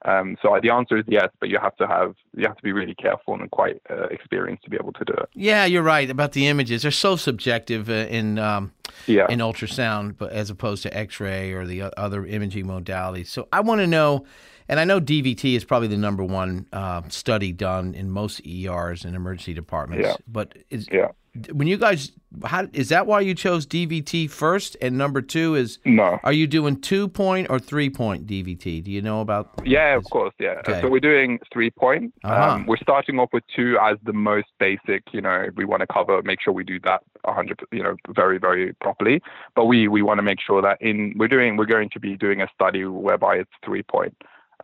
Um, 0.06 0.38
so 0.42 0.58
the 0.62 0.70
answer 0.70 0.98
is 0.98 1.04
yes, 1.08 1.30
but 1.40 1.50
you 1.50 1.58
have 1.60 1.76
to 1.78 1.88
have 1.88 2.16
you 2.36 2.46
have 2.48 2.56
to 2.58 2.64
be 2.64 2.72
really 2.72 2.96
careful 2.96 3.34
and 3.34 3.50
quite 3.52 3.82
uh, 3.90 4.04
experienced 4.12 4.64
to 4.66 4.70
be 4.70 4.78
able 4.80 4.94
to 4.94 5.06
do 5.06 5.14
it. 5.14 5.30
Yeah, 5.34 5.66
you're 5.66 5.84
right 5.84 6.10
about 6.10 6.34
the 6.34 6.48
images. 6.48 6.84
They're 6.84 6.92
so 6.92 7.16
subjective 7.16 7.90
uh, 7.90 8.08
in 8.10 8.38
um, 8.40 8.72
Yeah. 9.08 9.26
in 9.30 9.40
ultrasound, 9.40 10.18
but 10.18 10.32
as 10.32 10.50
opposed 10.50 10.84
to 10.84 10.96
X-ray 10.96 11.52
or 11.54 11.66
the 11.66 11.84
other 11.98 12.26
imaging 12.26 12.66
modalities. 12.66 13.28
So 13.28 13.48
I 13.52 13.62
want 13.62 13.82
to 13.82 13.88
know, 13.88 14.26
and 14.70 14.80
I 14.80 14.84
know 14.86 15.00
DVT 15.02 15.56
is 15.56 15.66
probably 15.66 15.88
the 15.88 15.98
number 15.98 16.24
one 16.24 16.68
uh, 16.72 17.02
study 17.10 17.52
done 17.52 17.96
in 17.96 18.10
most 18.12 18.46
ERs 18.46 19.06
and 19.06 19.16
emergency 19.16 19.54
departments. 19.54 20.08
Yeah. 20.08 20.16
But 20.28 20.56
is 20.70 20.88
Yeah. 20.92 21.10
When 21.52 21.68
you 21.68 21.78
guys, 21.78 22.12
how 22.46 22.68
is 22.74 22.90
that 22.90 23.08
why 23.08 23.20
you 23.20 23.34
chose 23.34 23.66
DVT 23.66 24.30
first? 24.30 24.78
And 24.82 24.98
number 24.98 25.22
two 25.22 25.56
is, 25.56 25.80
No. 25.86 26.20
are 26.24 26.34
you 26.34 26.48
doing 26.48 26.80
two 26.80 27.08
point 27.08 27.48
or 27.50 27.60
three 27.60 27.90
point 27.90 28.26
DVT? 28.26 28.84
Do 28.84 28.92
you 28.92 29.02
know 29.02 29.22
about? 29.22 29.50
Yeah, 29.66 29.96
of 29.96 30.06
course. 30.06 30.34
Yeah. 30.40 30.62
Okay. 30.68 30.82
So 30.82 30.90
we're 30.90 31.00
doing 31.00 31.40
three 31.52 31.72
point. 31.72 32.14
Uh-huh. 32.24 32.52
Um, 32.52 32.66
we're 32.66 32.78
starting 32.78 33.20
off 33.20 33.30
with 33.34 33.44
two 33.56 33.78
as 33.82 33.98
the 34.04 34.14
most 34.14 34.48
basic. 34.60 35.04
You 35.12 35.22
know, 35.22 35.48
we 35.56 35.66
want 35.66 35.82
to 35.82 35.88
cover, 35.88 36.22
make 36.24 36.42
sure 36.42 36.54
we 36.54 36.64
do 36.64 36.80
that 36.82 37.02
100. 37.24 37.60
You 37.72 37.84
know, 37.84 37.96
very 38.14 38.38
very 38.38 38.74
properly. 38.82 39.22
But 39.56 39.66
we 39.66 39.88
we 39.88 40.02
want 40.02 40.18
to 40.20 40.24
make 40.24 40.40
sure 40.46 40.62
that 40.62 40.78
in 40.82 41.14
we're 41.18 41.28
doing 41.28 41.58
we're 41.58 41.66
going 41.66 41.90
to 41.92 42.00
be 42.00 42.16
doing 42.16 42.42
a 42.42 42.48
study 42.54 42.86
whereby 42.86 43.36
it's 43.36 43.52
three 43.64 43.84
point. 43.84 44.16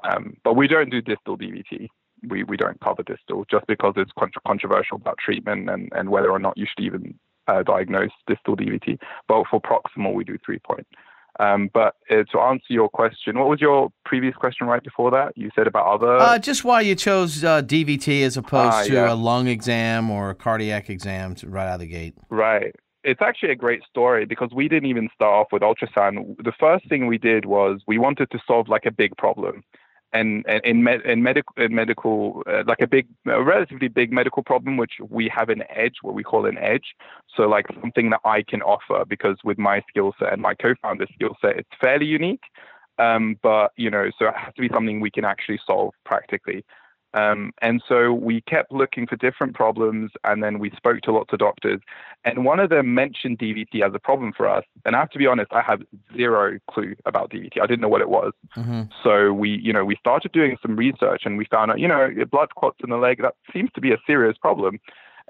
Um, 0.03 0.35
but 0.43 0.55
we 0.55 0.67
don't 0.67 0.89
do 0.89 1.01
distal 1.01 1.37
DVT. 1.37 1.87
We 2.27 2.43
we 2.43 2.57
don't 2.57 2.79
cover 2.81 3.03
distal 3.03 3.45
just 3.49 3.65
because 3.67 3.93
it's 3.97 4.11
con- 4.17 4.31
controversial 4.45 4.97
about 4.97 5.17
treatment 5.17 5.69
and 5.69 5.89
and 5.93 6.09
whether 6.09 6.29
or 6.31 6.39
not 6.39 6.57
you 6.57 6.65
should 6.67 6.83
even 6.83 7.15
uh, 7.47 7.63
diagnose 7.63 8.11
distal 8.27 8.55
DVT. 8.55 8.99
But 9.27 9.45
for 9.49 9.59
proximal, 9.61 10.13
we 10.13 10.23
do 10.23 10.37
three 10.45 10.59
point. 10.59 10.85
Um, 11.39 11.69
but 11.73 11.95
uh, 12.11 12.23
to 12.33 12.39
answer 12.39 12.65
your 12.69 12.89
question, 12.89 13.39
what 13.39 13.47
was 13.47 13.61
your 13.61 13.89
previous 14.05 14.35
question 14.35 14.67
right 14.67 14.83
before 14.83 15.09
that? 15.11 15.35
You 15.37 15.49
said 15.55 15.65
about 15.65 15.87
other. 15.87 16.17
Uh, 16.17 16.37
just 16.37 16.63
why 16.65 16.81
you 16.81 16.93
chose 16.93 17.43
uh, 17.43 17.61
DVT 17.61 18.23
as 18.23 18.35
opposed 18.37 18.73
Ah, 18.73 18.83
to 18.83 18.93
yeah. 18.93 19.13
a 19.13 19.15
lung 19.15 19.47
exam 19.47 20.11
or 20.11 20.29
a 20.29 20.35
cardiac 20.35 20.89
exam 20.89 21.33
to- 21.35 21.47
right 21.47 21.67
out 21.67 21.75
of 21.75 21.79
the 21.79 21.87
gate. 21.87 22.15
Right. 22.29 22.75
It's 23.03 23.21
actually 23.21 23.51
a 23.51 23.55
great 23.55 23.81
story 23.89 24.25
because 24.25 24.51
we 24.53 24.67
didn't 24.67 24.89
even 24.89 25.09
start 25.15 25.33
off 25.33 25.47
with 25.51 25.63
ultrasound. 25.63 26.35
The 26.43 26.51
first 26.59 26.87
thing 26.89 27.07
we 27.07 27.17
did 27.17 27.45
was 27.45 27.81
we 27.87 27.97
wanted 27.97 28.29
to 28.31 28.39
solve 28.45 28.67
like 28.67 28.85
a 28.85 28.91
big 28.91 29.15
problem. 29.17 29.63
And, 30.13 30.45
in, 30.65 30.83
med, 30.83 31.01
in 31.05 31.23
medical, 31.23 31.53
in 31.57 31.73
medical 31.73 32.43
uh, 32.45 32.63
like 32.67 32.81
a 32.81 32.87
big, 32.87 33.07
a 33.27 33.41
relatively 33.41 33.87
big 33.87 34.11
medical 34.11 34.43
problem, 34.43 34.75
which 34.75 34.93
we 35.09 35.31
have 35.33 35.49
an 35.49 35.63
edge, 35.69 35.95
what 36.01 36.15
we 36.15 36.23
call 36.23 36.45
an 36.45 36.57
edge. 36.57 36.95
So, 37.35 37.43
like 37.43 37.65
something 37.81 38.09
that 38.09 38.19
I 38.25 38.43
can 38.43 38.61
offer 38.61 39.05
because 39.05 39.37
with 39.43 39.57
my 39.57 39.81
skill 39.87 40.13
set 40.19 40.33
and 40.33 40.41
my 40.41 40.53
co 40.53 40.73
founder's 40.81 41.09
skill 41.13 41.37
set, 41.41 41.57
it's 41.57 41.69
fairly 41.79 42.05
unique. 42.05 42.43
Um, 42.99 43.37
but, 43.41 43.71
you 43.77 43.89
know, 43.89 44.11
so 44.19 44.27
it 44.27 44.35
has 44.35 44.53
to 44.53 44.61
be 44.61 44.69
something 44.69 44.99
we 44.99 45.09
can 45.09 45.25
actually 45.25 45.59
solve 45.65 45.93
practically. 46.05 46.63
Um, 47.13 47.51
and 47.61 47.81
so 47.87 48.13
we 48.13 48.41
kept 48.41 48.71
looking 48.71 49.07
for 49.07 49.15
different 49.15 49.55
problems, 49.55 50.11
and 50.23 50.43
then 50.43 50.59
we 50.59 50.71
spoke 50.71 51.01
to 51.01 51.11
lots 51.11 51.33
of 51.33 51.39
doctors. 51.39 51.81
And 52.23 52.45
one 52.45 52.59
of 52.59 52.69
them 52.69 52.93
mentioned 52.93 53.39
DVT 53.39 53.85
as 53.85 53.93
a 53.93 53.99
problem 53.99 54.31
for 54.35 54.47
us. 54.47 54.63
And 54.85 54.95
I 54.95 54.99
have 54.99 55.09
to 55.11 55.17
be 55.17 55.27
honest, 55.27 55.51
I 55.51 55.61
have 55.61 55.81
zero 56.15 56.59
clue 56.69 56.95
about 57.05 57.31
DVT. 57.31 57.61
I 57.61 57.65
didn't 57.65 57.81
know 57.81 57.89
what 57.89 58.01
it 58.01 58.09
was. 58.09 58.33
Mm-hmm. 58.55 58.83
So 59.03 59.33
we, 59.33 59.49
you 59.49 59.73
know, 59.73 59.83
we 59.83 59.95
started 59.97 60.31
doing 60.31 60.57
some 60.61 60.75
research, 60.75 61.23
and 61.25 61.37
we 61.37 61.45
found 61.45 61.71
out, 61.71 61.79
you 61.79 61.87
know, 61.87 62.09
blood 62.31 62.49
clots 62.57 62.77
in 62.83 62.89
the 62.89 62.97
leg 62.97 63.21
that 63.21 63.35
seems 63.53 63.71
to 63.75 63.81
be 63.81 63.91
a 63.91 63.97
serious 64.07 64.37
problem 64.37 64.79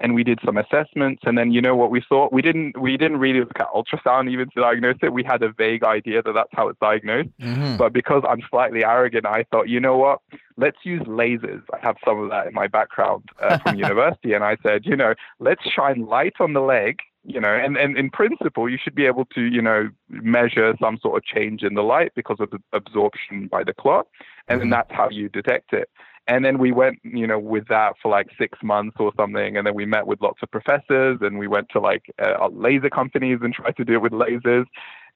and 0.02 0.14
we 0.14 0.24
did 0.24 0.38
some 0.44 0.58
assessments 0.58 1.22
and 1.24 1.38
then 1.38 1.52
you 1.52 1.62
know 1.62 1.74
what 1.74 1.90
we 1.90 2.02
thought 2.06 2.32
we 2.32 2.42
didn't 2.42 2.78
we 2.78 2.96
didn't 2.96 3.18
really 3.18 3.40
look 3.40 3.58
at 3.58 3.68
ultrasound 3.68 4.28
even 4.30 4.50
to 4.50 4.60
diagnose 4.60 4.96
it. 5.02 5.12
We 5.12 5.24
had 5.24 5.42
a 5.42 5.52
vague 5.52 5.84
idea 5.84 6.22
that 6.22 6.32
that's 6.32 6.50
how 6.52 6.68
it's 6.68 6.78
diagnosed. 6.80 7.30
Mm-hmm. 7.40 7.76
but 7.76 7.92
because 7.92 8.22
i'm 8.28 8.42
slightly 8.50 8.84
arrogant 8.84 9.24
i 9.26 9.44
thought 9.50 9.68
you 9.68 9.80
know 9.80 9.96
what? 9.96 10.20
Let's 10.58 10.78
use 10.84 11.00
lasers. 11.02 11.62
I 11.72 11.78
have 11.78 11.96
some 12.04 12.20
of 12.20 12.28
that 12.28 12.46
in 12.46 12.52
my 12.52 12.66
background 12.66 13.24
uh, 13.40 13.58
from 13.62 13.76
university 13.76 14.32
and 14.32 14.44
i 14.44 14.56
said 14.62 14.84
you 14.84 14.96
know 14.96 15.14
let's 15.38 15.62
shine 15.68 16.06
light 16.06 16.34
on 16.40 16.52
the 16.52 16.60
leg 16.60 16.98
you 17.24 17.40
know 17.40 17.54
and, 17.54 17.76
and 17.76 17.96
in 17.96 18.10
principle 18.10 18.68
you 18.68 18.78
should 18.82 18.94
be 18.94 19.06
able 19.06 19.24
to 19.26 19.42
you 19.42 19.62
know 19.62 19.88
measure 20.08 20.74
some 20.80 20.98
sort 21.00 21.16
of 21.16 21.24
change 21.24 21.62
in 21.62 21.74
the 21.74 21.82
light 21.82 22.12
because 22.14 22.38
of 22.40 22.50
the 22.50 22.58
absorption 22.72 23.46
by 23.46 23.62
the 23.62 23.72
clot 23.72 24.06
and 24.48 24.60
then 24.60 24.66
mm-hmm. 24.66 24.72
that's 24.72 24.92
how 24.92 25.08
you 25.08 25.28
detect 25.28 25.72
it 25.72 25.88
and 26.26 26.44
then 26.44 26.58
we 26.58 26.70
went, 26.72 26.98
you 27.02 27.26
know, 27.26 27.38
with 27.38 27.66
that 27.68 27.94
for 28.00 28.10
like 28.10 28.28
six 28.38 28.58
months 28.62 28.96
or 29.00 29.12
something. 29.16 29.56
And 29.56 29.66
then 29.66 29.74
we 29.74 29.86
met 29.86 30.06
with 30.06 30.20
lots 30.20 30.38
of 30.42 30.50
professors 30.50 31.18
and 31.20 31.38
we 31.38 31.48
went 31.48 31.68
to 31.70 31.80
like 31.80 32.04
uh, 32.22 32.48
laser 32.48 32.90
companies 32.90 33.40
and 33.42 33.52
tried 33.52 33.76
to 33.76 33.84
do 33.84 33.94
it 33.94 34.02
with 34.02 34.12
lasers. 34.12 34.66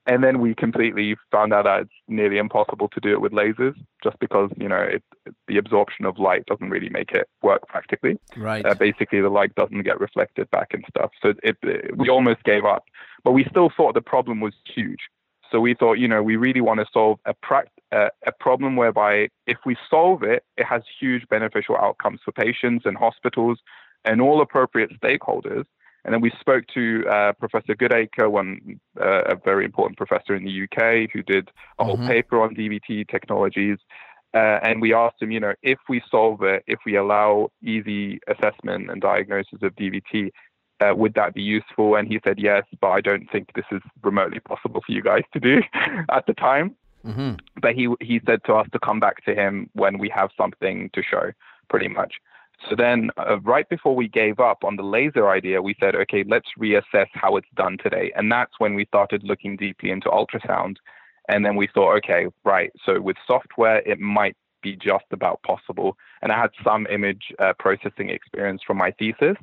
And 0.09 0.23
then 0.23 0.41
we 0.41 0.55
completely 0.55 1.17
found 1.33 1.53
out 1.53 1.65
that 1.65 1.83
it's 1.83 1.93
nearly 2.07 2.39
impossible 2.39 2.89
to 2.89 3.01
do 3.01 3.13
it 3.13 3.21
with 3.21 3.33
lasers 3.33 3.75
just 4.03 4.19
because, 4.21 4.51
you 4.57 4.69
know, 4.69 4.81
it, 4.81 5.03
the 5.49 5.59
absorption 5.59 6.07
of 6.07 6.19
light 6.19 6.47
doesn't 6.47 6.71
really 6.71 6.91
make 6.91 7.11
it 7.11 7.29
work 7.43 7.67
practically. 7.67 8.19
Right. 8.37 8.65
Uh, 8.65 8.75
basically, 8.75 9.21
the 9.21 9.31
light 9.31 9.55
doesn't 9.57 9.83
get 9.83 9.99
reflected 9.99 10.49
back 10.51 10.69
and 10.73 10.85
stuff. 10.89 11.11
So 11.21 11.35
it, 11.43 11.57
it, 11.63 11.97
we 11.97 12.09
almost 12.09 12.45
gave 12.45 12.65
up. 12.65 12.85
But 13.25 13.33
we 13.33 13.45
still 13.51 13.71
thought 13.77 13.95
the 13.95 14.01
problem 14.01 14.41
was 14.41 14.55
huge. 14.65 15.09
So 15.51 15.61
we 15.61 15.75
thought, 15.75 15.95
you 15.95 16.09
know, 16.09 16.23
we 16.23 16.37
really 16.37 16.61
want 16.61 16.81
to 16.81 16.87
solve 16.93 17.19
a, 17.25 17.35
pra- 17.35 17.67
uh, 17.93 18.09
a 18.27 18.33
problem 18.33 18.77
whereby 18.77 19.29
if 19.47 19.59
we 19.65 19.77
solve 19.89 20.23
it, 20.23 20.45
it 20.57 20.65
has 20.65 20.83
huge 21.01 21.27
beneficial 21.29 21.77
outcomes 21.77 22.21
for 22.25 22.33
patients 22.33 22.85
and 22.85 22.97
hospitals 22.97 23.59
and 24.05 24.21
all 24.21 24.41
appropriate 24.41 24.91
stakeholders. 25.01 25.65
And 26.05 26.15
then 26.15 26.21
we 26.21 26.33
spoke 26.39 26.65
to 26.75 27.05
uh, 27.09 27.33
Professor 27.33 27.75
Goodacre, 27.75 28.31
one 28.31 28.81
uh, 29.01 29.23
a 29.25 29.35
very 29.35 29.65
important 29.65 29.97
professor 29.97 30.37
in 30.37 30.45
the 30.45 30.63
UK, 30.63 31.11
who 31.13 31.23
did 31.23 31.51
a 31.81 31.85
whole 31.85 31.97
mm-hmm. 31.97 32.07
paper 32.07 32.41
on 32.41 32.55
DVT 32.55 33.09
technologies. 33.09 33.79
Uh, 34.33 34.61
and 34.63 34.81
we 34.81 34.95
asked 34.95 35.21
him, 35.21 35.33
you 35.33 35.41
know, 35.41 35.55
if 35.63 35.79
we 35.89 36.01
solve 36.09 36.43
it, 36.43 36.63
if 36.69 36.79
we 36.87 36.97
allow 36.97 37.49
easy 37.63 38.21
assessment 38.29 38.89
and 38.91 39.01
diagnosis 39.01 39.59
of 39.63 39.75
DVT, 39.75 40.31
uh, 40.81 40.95
would 40.95 41.15
that 41.15 41.35
be 41.35 41.43
useful? 41.43 41.97
And 41.97 42.07
he 42.07 42.21
said 42.23 42.39
yes, 42.39 42.65
but 42.81 42.91
I 42.91 43.01
don't 43.01 43.27
think 43.33 43.49
this 43.55 43.65
is 43.73 43.81
remotely 44.05 44.41
possible 44.41 44.83
for 44.87 44.93
you 44.93 45.03
guys 45.03 45.23
to 45.33 45.41
do 45.41 45.61
at 46.11 46.27
the 46.27 46.35
time. 46.35 46.77
Mm-hmm. 47.07 47.35
But 47.61 47.75
he 47.75 47.89
he 48.01 48.21
said 48.27 48.41
to 48.45 48.55
us 48.55 48.67
to 48.73 48.79
come 48.79 49.01
back 49.01 49.25
to 49.25 49.35
him 49.35 49.71
when 49.75 49.99
we 49.99 50.09
have 50.09 50.31
something 50.37 50.91
to 50.93 51.03
show, 51.03 51.33
pretty 51.69 51.89
much. 51.89 52.15
So 52.69 52.75
then, 52.75 53.11
uh, 53.17 53.39
right 53.41 53.69
before 53.69 53.95
we 53.95 54.09
gave 54.09 54.41
up 54.41 54.65
on 54.65 54.77
the 54.77 54.83
laser 54.83 55.29
idea, 55.29 55.61
we 55.61 55.77
said, 55.79 55.95
okay, 55.95 56.25
let's 56.27 56.49
reassess 56.59 57.07
how 57.13 57.37
it's 57.37 57.49
done 57.55 57.77
today. 57.83 58.13
And 58.17 58.33
that's 58.33 58.53
when 58.59 58.75
we 58.75 58.87
started 58.87 59.23
looking 59.25 59.57
deeply 59.57 59.91
into 59.91 60.09
ultrasound. 60.09 60.77
And 61.29 61.45
then 61.45 61.57
we 61.57 61.69
thought, 61.73 61.97
okay, 61.99 62.27
right. 62.45 62.73
So 62.85 63.01
with 63.01 63.17
software, 63.27 63.83
it 63.85 64.01
might 64.01 64.37
be 64.63 64.75
just 64.75 65.05
about 65.13 65.43
possible. 65.43 65.97
And 66.23 66.33
I 66.33 66.41
had 66.41 66.51
some 66.65 66.87
image 66.87 67.33
uh, 67.39 67.53
processing 67.59 68.11
experience 68.11 68.63
from 68.67 68.79
my 68.79 68.91
thesis 68.93 69.37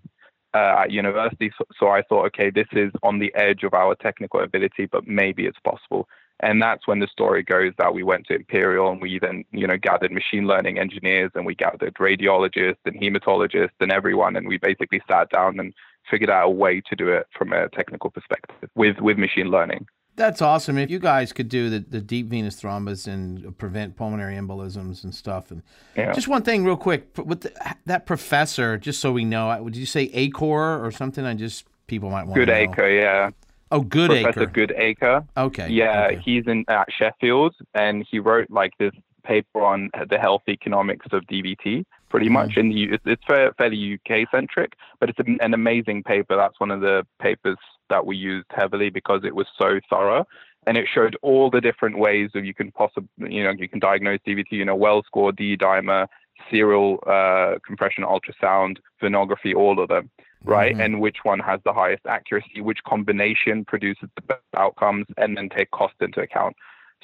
uh, 0.53 0.81
at 0.83 0.91
university. 0.91 1.51
So, 1.57 1.65
so, 1.79 1.87
I 1.89 2.01
thought, 2.03 2.25
okay, 2.27 2.49
this 2.49 2.67
is 2.71 2.91
on 3.03 3.19
the 3.19 3.33
edge 3.35 3.63
of 3.63 3.73
our 3.73 3.95
technical 3.95 4.41
ability, 4.41 4.87
but 4.91 5.07
maybe 5.07 5.45
it's 5.45 5.59
possible. 5.59 6.07
And 6.39 6.61
that's 6.61 6.87
when 6.87 6.99
the 6.99 7.07
story 7.07 7.43
goes 7.43 7.71
that 7.77 7.93
we 7.93 8.03
went 8.03 8.27
to 8.27 8.35
Imperial 8.35 8.91
and 8.91 9.01
we 9.01 9.19
then, 9.19 9.45
you 9.51 9.65
know, 9.65 9.77
gathered 9.77 10.11
machine 10.11 10.45
learning 10.45 10.77
engineers 10.77 11.31
and 11.35 11.45
we 11.45 11.55
gathered 11.55 11.93
radiologists 11.95 12.77
and 12.85 12.99
hematologists 12.99 13.69
and 13.79 13.91
everyone, 13.91 14.35
and 14.35 14.47
we 14.47 14.57
basically 14.57 15.01
sat 15.09 15.29
down 15.29 15.59
and 15.59 15.73
figured 16.09 16.29
out 16.29 16.47
a 16.47 16.49
way 16.49 16.81
to 16.81 16.95
do 16.95 17.07
it 17.07 17.27
from 17.37 17.53
a 17.53 17.69
technical 17.69 18.09
perspective 18.09 18.69
with 18.75 18.99
with 18.99 19.17
machine 19.17 19.49
learning. 19.49 19.87
That's 20.15 20.41
awesome. 20.43 20.77
If 20.77 20.91
you 20.91 20.99
guys 20.99 21.33
could 21.33 21.49
do 21.49 21.69
the, 21.71 21.79
the 21.79 21.99
deep 21.99 22.27
venous 22.27 22.61
thrombus 22.61 23.07
and 23.07 23.57
prevent 23.57 23.95
pulmonary 23.95 24.35
embolisms 24.35 25.03
and 25.03 25.13
stuff, 25.13 25.49
and 25.49 25.63
yeah. 25.95 26.13
just 26.13 26.27
one 26.27 26.43
thing 26.43 26.63
real 26.63 26.77
quick 26.77 27.07
with 27.17 27.41
the, 27.41 27.75
that 27.87 28.05
professor, 28.05 28.77
just 28.77 28.99
so 28.99 29.11
we 29.11 29.25
know, 29.25 29.57
would 29.63 29.75
you 29.75 29.87
say 29.87 30.09
Acor 30.09 30.83
or 30.83 30.91
something? 30.91 31.25
I 31.25 31.33
just 31.33 31.65
people 31.87 32.11
might 32.11 32.25
want 32.25 32.35
to. 32.35 32.41
Good 32.41 32.51
to 32.51 32.55
Acre, 32.55 32.89
yeah. 32.89 33.31
Oh, 33.73 33.81
Good 33.81 34.09
Professor 34.09 34.45
Goodacre. 34.45 35.27
Okay. 35.35 35.67
Yeah, 35.69 36.05
okay. 36.11 36.21
he's 36.23 36.43
in 36.45 36.63
at 36.67 36.87
Sheffield, 36.95 37.55
and 37.73 38.05
he 38.09 38.19
wrote 38.19 38.51
like 38.51 38.77
this 38.77 38.93
paper 39.23 39.63
on 39.63 39.89
the 40.09 40.19
health 40.19 40.43
economics 40.47 41.07
of 41.11 41.23
DVT, 41.23 41.83
pretty 42.09 42.27
mm-hmm. 42.27 42.33
much. 42.33 42.51
And 42.55 42.71
it's, 42.71 43.03
it's 43.05 43.23
fairly 43.57 43.99
UK 43.99 44.27
centric, 44.29 44.73
but 44.99 45.09
it's 45.09 45.19
an 45.19 45.53
amazing 45.53 46.03
paper. 46.03 46.35
That's 46.35 46.59
one 46.59 46.69
of 46.69 46.81
the 46.81 47.03
papers 47.19 47.57
that 47.89 48.05
we 48.05 48.15
used 48.15 48.45
heavily 48.51 48.91
because 48.91 49.21
it 49.23 49.33
was 49.33 49.47
so 49.57 49.79
thorough 49.89 50.25
and 50.65 50.77
it 50.77 50.87
showed 50.93 51.17
all 51.21 51.49
the 51.49 51.61
different 51.61 51.97
ways 51.97 52.29
that 52.33 52.45
you 52.45 52.53
can 52.53 52.71
possibly, 52.71 53.09
you 53.17 53.43
know, 53.43 53.51
you 53.51 53.67
can 53.67 53.79
diagnose 53.79 54.19
DVT, 54.25 54.51
you 54.51 54.65
know, 54.65 54.75
Wells 54.75 55.05
score, 55.07 55.31
D 55.31 55.57
dimer, 55.57 56.07
serial 56.49 56.99
uh, 57.07 57.55
compression 57.65 58.03
ultrasound, 58.03 58.77
venography, 59.01 59.55
all 59.55 59.81
of 59.81 59.89
them, 59.89 60.09
right? 60.43 60.73
Mm-hmm. 60.73 60.81
And 60.81 61.01
which 61.01 61.17
one 61.23 61.39
has 61.39 61.59
the 61.63 61.73
highest 61.73 62.05
accuracy, 62.05 62.61
which 62.61 62.83
combination 62.83 63.65
produces 63.65 64.09
the 64.15 64.21
best 64.21 64.41
outcomes, 64.55 65.05
and 65.17 65.37
then 65.37 65.49
take 65.49 65.71
cost 65.71 65.95
into 66.01 66.21
account. 66.21 66.55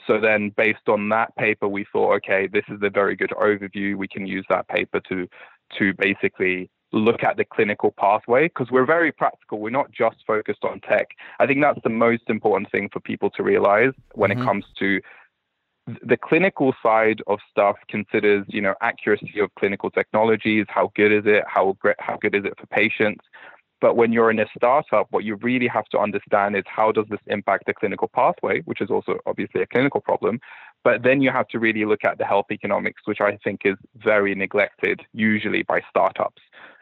So 0.08 0.19
then, 0.19 0.50
based 0.50 0.88
on 0.88 1.10
that 1.10 1.36
paper, 1.36 1.67
we 1.67 1.86
thought, 1.91 2.15
okay, 2.15 2.48
this 2.48 2.63
is 2.69 2.79
a 2.81 2.89
very 2.89 3.15
good 3.15 3.31
overview. 3.31 3.96
We 3.96 4.08
can 4.08 4.25
use 4.25 4.46
that 4.50 4.67
paper 4.67 5.00
to 5.10 5.27
to 5.77 5.93
basically 5.93 6.69
look 6.91 7.24
at 7.24 7.38
the 7.38 7.46
clinical 7.46 7.91
pathway 7.91 8.48
because 8.48 8.72
we're 8.72 8.86
very 8.86 9.12
practical. 9.12 9.60
We're 9.60 9.69
not 9.69 9.91
just 9.91 10.17
focused 10.25 10.63
on 10.63 10.81
tech. 10.81 11.10
I 11.39 11.46
think 11.46 11.62
that's 11.62 11.79
the 11.84 11.89
most 11.89 12.24
important 12.27 12.72
thing 12.72 12.89
for 12.91 13.00
people 13.00 13.29
to 13.31 13.43
realize 13.43 13.93
when 14.15 14.31
mm-hmm. 14.31 14.41
it 14.41 14.46
comes 14.46 14.65
to 14.79 15.00
the 16.03 16.17
clinical 16.17 16.74
side 16.83 17.21
of 17.27 17.39
stuff 17.50 17.77
considers, 17.88 18.45
you 18.48 18.62
know, 18.62 18.75
accuracy 18.81 19.39
of 19.39 19.53
clinical 19.55 19.89
technologies, 19.89 20.65
how 20.69 20.91
good 20.95 21.12
is 21.12 21.24
it, 21.25 21.43
how 21.48 21.75
how 22.00 22.17
good 22.17 22.36
is 22.36 22.45
it 22.45 22.53
for 22.59 22.67
patients. 22.67 23.25
But 23.81 23.95
when 23.95 24.12
you're 24.12 24.29
in 24.29 24.39
a 24.39 24.45
startup, 24.55 25.07
what 25.12 25.24
you 25.24 25.36
really 25.36 25.67
have 25.67 25.86
to 25.86 26.00
understand 26.00 26.55
is 26.55 26.63
how 26.67 26.91
does 26.91 27.05
this 27.09 27.21
impact 27.27 27.65
the 27.65 27.74
clinical 27.74 28.09
pathway, 28.09 28.59
which 28.62 28.81
is 28.81 28.89
also 28.89 29.19
obviously 29.25 29.62
a 29.62 29.67
clinical 29.67 30.01
problem. 30.01 30.39
But 30.83 31.03
then 31.03 31.21
you 31.21 31.31
have 31.31 31.48
to 31.50 31.59
really 31.59 31.86
look 31.86 32.03
at 32.03 32.17
the 32.17 32.25
health 32.25 32.48
economics, 32.51 33.03
which 33.05 33.21
I 33.21 33.38
think 33.38 33.62
is 33.63 33.77
very 33.95 34.36
neglected 34.36 35.01
usually 35.13 35.63
by 35.63 35.81
startups 35.89 36.41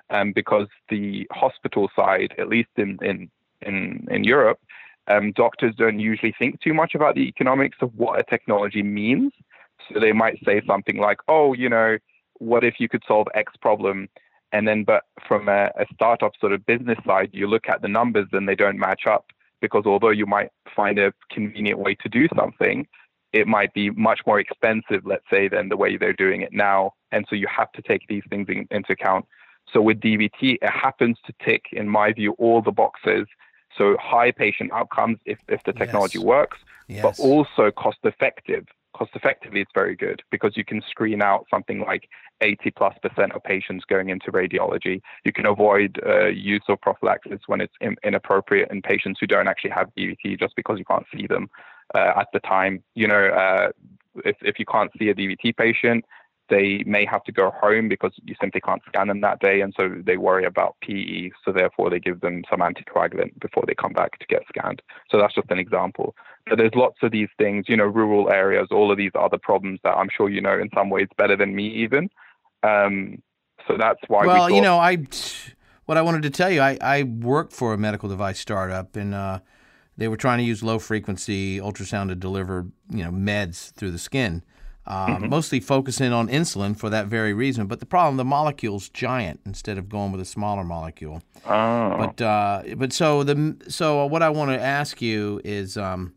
um, 0.09 0.33
because 0.33 0.67
the 0.89 1.27
hospital 1.31 1.89
side, 1.95 2.33
at 2.37 2.49
least 2.49 2.69
in 2.77 2.97
in 3.01 3.29
in, 3.61 4.07
in 4.09 4.23
Europe, 4.23 4.59
um, 5.07 5.31
doctors 5.33 5.75
don't 5.75 5.99
usually 5.99 6.33
think 6.37 6.61
too 6.61 6.73
much 6.73 6.95
about 6.95 7.15
the 7.15 7.27
economics 7.27 7.77
of 7.81 7.93
what 7.95 8.19
a 8.19 8.23
technology 8.23 8.83
means. 8.83 9.31
So 9.91 9.99
they 9.99 10.11
might 10.11 10.39
say 10.45 10.61
something 10.67 10.97
like, 10.97 11.19
"Oh, 11.27 11.53
you 11.53 11.69
know, 11.69 11.97
what 12.39 12.63
if 12.63 12.75
you 12.79 12.89
could 12.89 13.03
solve 13.07 13.27
X 13.33 13.53
problem?" 13.61 14.09
And 14.51 14.67
then, 14.67 14.83
but 14.83 15.03
from 15.27 15.49
a, 15.49 15.71
a 15.77 15.85
startup 15.93 16.33
sort 16.39 16.53
of 16.53 16.65
business 16.65 16.97
side, 17.05 17.29
you 17.33 17.47
look 17.47 17.67
at 17.67 17.81
the 17.81 17.87
numbers 17.87 18.27
and 18.31 18.47
they 18.47 18.55
don't 18.55 18.79
match 18.79 19.05
up 19.05 19.25
because 19.61 19.83
although 19.85 20.09
you 20.09 20.25
might 20.25 20.49
find 20.75 20.99
a 20.99 21.13
convenient 21.31 21.79
way 21.79 21.95
to 21.95 22.09
do 22.09 22.27
something, 22.35 22.87
it 23.33 23.47
might 23.47 23.73
be 23.73 23.89
much 23.91 24.21
more 24.25 24.39
expensive, 24.39 25.05
let's 25.05 25.25
say, 25.29 25.47
than 25.47 25.69
the 25.69 25.77
way 25.77 25.97
they're 25.97 26.13
doing 26.13 26.41
it 26.41 26.53
now. 26.53 26.93
And 27.11 27.25
so 27.29 27.35
you 27.35 27.47
have 27.55 27.71
to 27.73 27.81
take 27.81 28.07
these 28.07 28.23
things 28.29 28.47
in, 28.49 28.67
into 28.71 28.93
account. 28.93 29.25
So 29.73 29.81
with 29.81 29.99
DVT, 29.99 30.57
it 30.61 30.69
happens 30.69 31.17
to 31.25 31.33
tick, 31.43 31.65
in 31.73 31.89
my 31.89 32.13
view, 32.13 32.33
all 32.37 32.61
the 32.61 32.71
boxes. 32.71 33.27
So 33.77 33.95
high 33.99 34.31
patient 34.31 34.71
outcomes 34.73 35.17
if, 35.25 35.39
if 35.47 35.63
the 35.63 35.73
technology 35.73 36.19
yes. 36.19 36.25
works, 36.25 36.57
yes. 36.87 37.03
but 37.03 37.19
also 37.19 37.71
cost 37.71 37.99
effective. 38.03 38.65
Cost 38.95 39.11
effectively, 39.13 39.61
it's 39.61 39.71
very 39.75 39.95
good 39.95 40.23
because 40.31 40.57
you 40.57 40.65
can 40.65 40.81
screen 40.89 41.21
out 41.21 41.45
something 41.51 41.81
like 41.81 42.09
80 42.41 42.71
plus 42.71 42.95
percent 43.01 43.31
of 43.33 43.43
patients 43.43 43.85
going 43.85 44.09
into 44.09 44.31
radiology. 44.31 45.01
You 45.23 45.31
can 45.31 45.45
avoid 45.45 45.99
uh, 46.05 46.27
use 46.27 46.63
of 46.67 46.81
prophylaxis 46.81 47.41
when 47.45 47.61
it's 47.61 47.73
in, 47.79 47.95
inappropriate 48.03 48.71
in 48.71 48.81
patients 48.81 49.19
who 49.19 49.27
don't 49.27 49.47
actually 49.47 49.71
have 49.71 49.89
DVT 49.95 50.39
just 50.39 50.55
because 50.55 50.79
you 50.79 50.85
can't 50.85 51.05
see 51.15 51.27
them 51.27 51.49
uh, 51.93 52.13
at 52.17 52.27
the 52.33 52.39
time. 52.39 52.83
You 52.95 53.07
know, 53.07 53.27
uh, 53.27 53.69
if, 54.25 54.37
if 54.41 54.57
you 54.57 54.65
can't 54.65 54.91
see 54.97 55.09
a 55.09 55.15
DVT 55.15 55.55
patient, 55.55 56.05
they 56.49 56.83
may 56.85 57.05
have 57.05 57.23
to 57.25 57.31
go 57.31 57.51
home 57.51 57.89
because 57.89 58.11
you 58.23 58.35
simply 58.39 58.61
can't 58.61 58.81
scan 58.87 59.07
them 59.07 59.21
that 59.21 59.39
day. 59.39 59.61
And 59.61 59.73
so 59.75 59.89
they 60.05 60.17
worry 60.17 60.45
about 60.45 60.75
PE. 60.81 61.31
So 61.43 61.51
therefore, 61.51 61.89
they 61.89 61.99
give 61.99 62.21
them 62.21 62.43
some 62.49 62.59
anticoagulant 62.59 63.39
before 63.39 63.63
they 63.67 63.75
come 63.75 63.93
back 63.93 64.17
to 64.19 64.25
get 64.27 64.43
scanned. 64.47 64.81
So 65.11 65.17
that's 65.17 65.35
just 65.35 65.51
an 65.51 65.59
example. 65.59 66.15
But 66.49 66.57
there's 66.57 66.75
lots 66.75 66.97
of 67.03 67.11
these 67.11 67.29
things, 67.37 67.65
you 67.67 67.75
know, 67.75 67.85
rural 67.85 68.29
areas, 68.31 68.67
all 68.71 68.91
of 68.91 68.97
these 68.97 69.11
other 69.19 69.37
problems 69.37 69.79
that 69.83 69.95
I'm 69.95 70.09
sure 70.15 70.29
you 70.29 70.41
know 70.41 70.57
in 70.57 70.69
some 70.73 70.89
ways 70.89 71.07
better 71.17 71.35
than 71.35 71.55
me, 71.55 71.67
even. 71.67 72.09
Um, 72.63 73.21
so 73.67 73.75
that's 73.77 73.99
why. 74.07 74.25
Well, 74.25 74.35
we 74.35 74.39
thought, 74.39 74.55
you 74.55 74.61
know, 74.61 74.77
I 74.77 75.05
what 75.85 75.97
I 75.97 76.01
wanted 76.01 76.23
to 76.23 76.29
tell 76.29 76.49
you, 76.49 76.61
I 76.61 76.77
I 76.79 77.03
work 77.03 77.51
for 77.51 77.73
a 77.73 77.77
medical 77.77 78.07
device 78.07 78.39
startup, 78.39 78.95
and 78.95 79.13
uh, 79.13 79.39
they 79.97 80.07
were 80.07 80.17
trying 80.17 80.37
to 80.37 80.43
use 80.43 80.63
low 80.63 80.79
frequency 80.79 81.59
ultrasound 81.59 82.09
to 82.09 82.15
deliver 82.15 82.67
you 82.89 83.03
know 83.03 83.11
meds 83.11 83.73
through 83.73 83.91
the 83.91 83.99
skin. 83.99 84.43
Uh, 84.87 85.07
Mm-hmm. 85.07 85.29
Mostly 85.29 85.59
focusing 85.59 86.13
on 86.13 86.29
insulin 86.29 86.77
for 86.77 86.89
that 86.89 87.07
very 87.07 87.33
reason, 87.33 87.67
but 87.67 87.79
the 87.79 87.85
problem 87.85 88.17
the 88.17 88.23
molecule's 88.23 88.87
giant 88.89 89.41
instead 89.45 89.77
of 89.77 89.89
going 89.89 90.11
with 90.11 90.21
a 90.21 90.25
smaller 90.25 90.63
molecule. 90.63 91.21
Oh. 91.45 91.97
But 91.97 92.21
uh, 92.21 92.63
but 92.77 92.93
so 92.93 93.23
the 93.23 93.57
so 93.67 94.05
what 94.05 94.23
I 94.23 94.29
want 94.29 94.51
to 94.51 94.61
ask 94.61 95.01
you 95.01 95.41
is 95.43 95.75
um, 95.75 96.13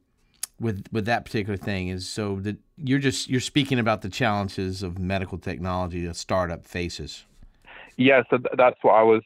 with 0.61 0.87
with 0.93 1.07
that 1.07 1.25
particular 1.25 1.57
thing 1.57 1.89
is 1.89 2.09
so 2.09 2.37
that 2.41 2.59
you're 2.77 2.99
just 2.99 3.29
you're 3.29 3.41
speaking 3.41 3.79
about 3.79 4.03
the 4.03 4.09
challenges 4.09 4.83
of 4.83 4.99
medical 4.99 5.39
technology 5.39 6.07
a 6.07 6.15
startup 6.15 6.65
faces. 6.65 7.25
Yeah, 7.97 8.23
so 8.31 8.39
th- 8.39 8.55
that's 8.57 8.79
what 8.83 8.95
I 8.95 9.03
was 9.03 9.23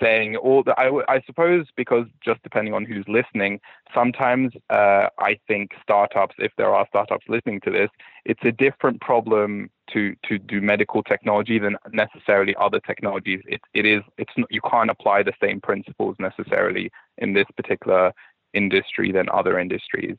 saying. 0.00 0.36
All 0.36 0.62
the, 0.62 0.78
I, 0.78 1.02
I 1.08 1.22
suppose 1.26 1.66
because 1.76 2.06
just 2.24 2.42
depending 2.42 2.74
on 2.74 2.84
who's 2.84 3.04
listening, 3.08 3.60
sometimes 3.94 4.52
uh, 4.70 5.08
I 5.18 5.38
think 5.48 5.72
startups, 5.82 6.34
if 6.38 6.52
there 6.56 6.74
are 6.74 6.86
startups 6.88 7.26
listening 7.28 7.60
to 7.62 7.70
this, 7.70 7.90
it's 8.24 8.44
a 8.44 8.52
different 8.52 9.00
problem 9.00 9.70
to 9.92 10.14
to 10.28 10.38
do 10.38 10.60
medical 10.60 11.02
technology 11.02 11.58
than 11.58 11.76
necessarily 11.92 12.54
other 12.58 12.80
technologies. 12.80 13.40
It 13.46 13.60
it 13.74 13.86
is 13.86 14.02
it's 14.18 14.32
not, 14.36 14.50
you 14.50 14.60
can't 14.70 14.90
apply 14.90 15.22
the 15.22 15.34
same 15.42 15.60
principles 15.60 16.16
necessarily 16.18 16.90
in 17.18 17.32
this 17.34 17.46
particular 17.56 18.12
industry 18.54 19.12
than 19.12 19.28
other 19.30 19.58
industries. 19.58 20.16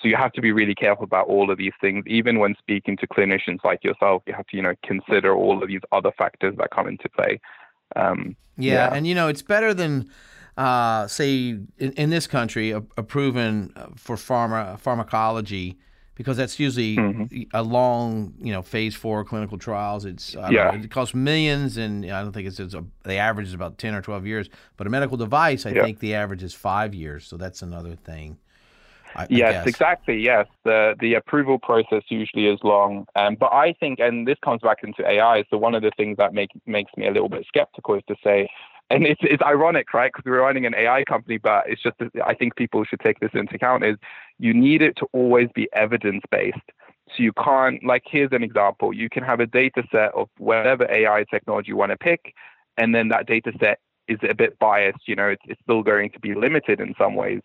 So 0.00 0.08
you 0.08 0.16
have 0.16 0.32
to 0.32 0.40
be 0.40 0.50
really 0.50 0.74
careful 0.74 1.04
about 1.04 1.28
all 1.28 1.50
of 1.50 1.58
these 1.58 1.72
things. 1.80 2.04
Even 2.06 2.40
when 2.40 2.56
speaking 2.58 2.96
to 2.96 3.06
clinicians 3.06 3.58
like 3.64 3.84
yourself, 3.84 4.22
you 4.26 4.34
have 4.34 4.46
to 4.48 4.56
you 4.56 4.62
know 4.62 4.74
consider 4.84 5.34
all 5.34 5.62
of 5.62 5.68
these 5.68 5.80
other 5.92 6.10
factors 6.18 6.54
that 6.58 6.70
come 6.70 6.88
into 6.88 7.08
play. 7.08 7.38
Um, 7.96 8.36
Yeah, 8.56 8.74
Yeah. 8.74 8.94
and 8.94 9.06
you 9.06 9.14
know 9.14 9.28
it's 9.28 9.42
better 9.42 9.72
than 9.74 10.08
uh, 10.58 11.06
say 11.06 11.58
in, 11.78 11.92
in 11.96 12.10
this 12.10 12.26
country 12.26 12.72
a, 12.72 12.82
approving 12.98 13.72
for 13.96 14.16
pharma 14.16 14.78
pharmacology 14.78 15.78
because 16.14 16.36
that's 16.36 16.58
usually 16.60 16.96
Mm-hmm. 16.98 17.24
a 17.54 17.62
long 17.62 18.34
you 18.38 18.52
know 18.52 18.60
phase 18.62 18.94
four 18.94 19.24
clinical 19.24 19.56
trials. 19.58 20.04
It's 20.04 20.34
Yeah. 20.34 20.50
know, 20.50 20.82
it 20.84 20.90
costs 20.90 21.14
millions, 21.14 21.78
and 21.78 22.04
I 22.04 22.22
don't 22.22 22.32
think 22.32 22.46
it's, 22.46 22.60
it's 22.60 22.74
a, 22.74 22.84
the 23.04 23.16
average 23.16 23.48
is 23.48 23.54
about 23.54 23.78
ten 23.78 23.94
or 23.94 24.02
twelve 24.02 24.26
years. 24.26 24.50
But 24.76 24.86
a 24.86 24.90
medical 24.90 25.16
device, 25.16 25.64
I 25.64 25.70
Yeah. 25.70 25.84
think 25.84 26.00
the 26.00 26.14
average 26.14 26.42
is 26.42 26.52
five 26.54 26.92
years. 26.94 27.26
So 27.26 27.36
that's 27.38 27.62
another 27.62 27.96
thing. 27.96 28.36
I, 29.14 29.22
I 29.22 29.26
Yes, 29.28 29.52
guess. 29.52 29.66
exactly. 29.66 30.18
Yes, 30.18 30.46
the 30.64 30.94
the 31.00 31.14
approval 31.14 31.58
process 31.58 32.02
usually 32.08 32.46
is 32.46 32.58
long, 32.62 33.06
um, 33.16 33.36
but 33.38 33.52
I 33.52 33.74
think, 33.78 33.98
and 33.98 34.26
this 34.26 34.38
comes 34.44 34.60
back 34.62 34.78
into 34.82 35.08
AI. 35.08 35.44
So 35.50 35.58
one 35.58 35.74
of 35.74 35.82
the 35.82 35.90
things 35.96 36.16
that 36.18 36.34
make 36.34 36.50
makes 36.66 36.92
me 36.96 37.06
a 37.06 37.10
little 37.10 37.28
bit 37.28 37.44
skeptical 37.46 37.94
is 37.94 38.02
to 38.08 38.16
say, 38.22 38.48
and 38.90 39.06
it's 39.06 39.20
it's 39.22 39.42
ironic, 39.42 39.92
right? 39.94 40.12
Because 40.12 40.24
we're 40.24 40.40
running 40.40 40.66
an 40.66 40.74
AI 40.74 41.04
company, 41.04 41.38
but 41.38 41.64
it's 41.68 41.82
just 41.82 41.98
that 41.98 42.10
I 42.24 42.34
think 42.34 42.56
people 42.56 42.84
should 42.84 43.00
take 43.00 43.20
this 43.20 43.30
into 43.34 43.54
account. 43.54 43.84
Is 43.84 43.96
you 44.38 44.54
need 44.54 44.82
it 44.82 44.96
to 44.96 45.06
always 45.12 45.48
be 45.54 45.68
evidence 45.72 46.22
based. 46.30 46.58
So 47.08 47.22
you 47.22 47.32
can't 47.32 47.82
like 47.84 48.02
here's 48.06 48.32
an 48.32 48.42
example. 48.42 48.92
You 48.92 49.08
can 49.08 49.22
have 49.22 49.40
a 49.40 49.46
data 49.46 49.82
set 49.90 50.14
of 50.14 50.28
whatever 50.38 50.90
AI 50.90 51.24
technology 51.30 51.68
you 51.68 51.76
want 51.76 51.90
to 51.90 51.98
pick, 51.98 52.34
and 52.76 52.94
then 52.94 53.08
that 53.08 53.26
data 53.26 53.52
set 53.60 53.78
is 54.08 54.18
a 54.28 54.34
bit 54.34 54.58
biased. 54.58 55.06
You 55.06 55.16
know, 55.16 55.28
it's, 55.28 55.42
it's 55.46 55.60
still 55.62 55.82
going 55.82 56.10
to 56.10 56.20
be 56.20 56.34
limited 56.34 56.80
in 56.80 56.94
some 56.98 57.14
ways. 57.14 57.40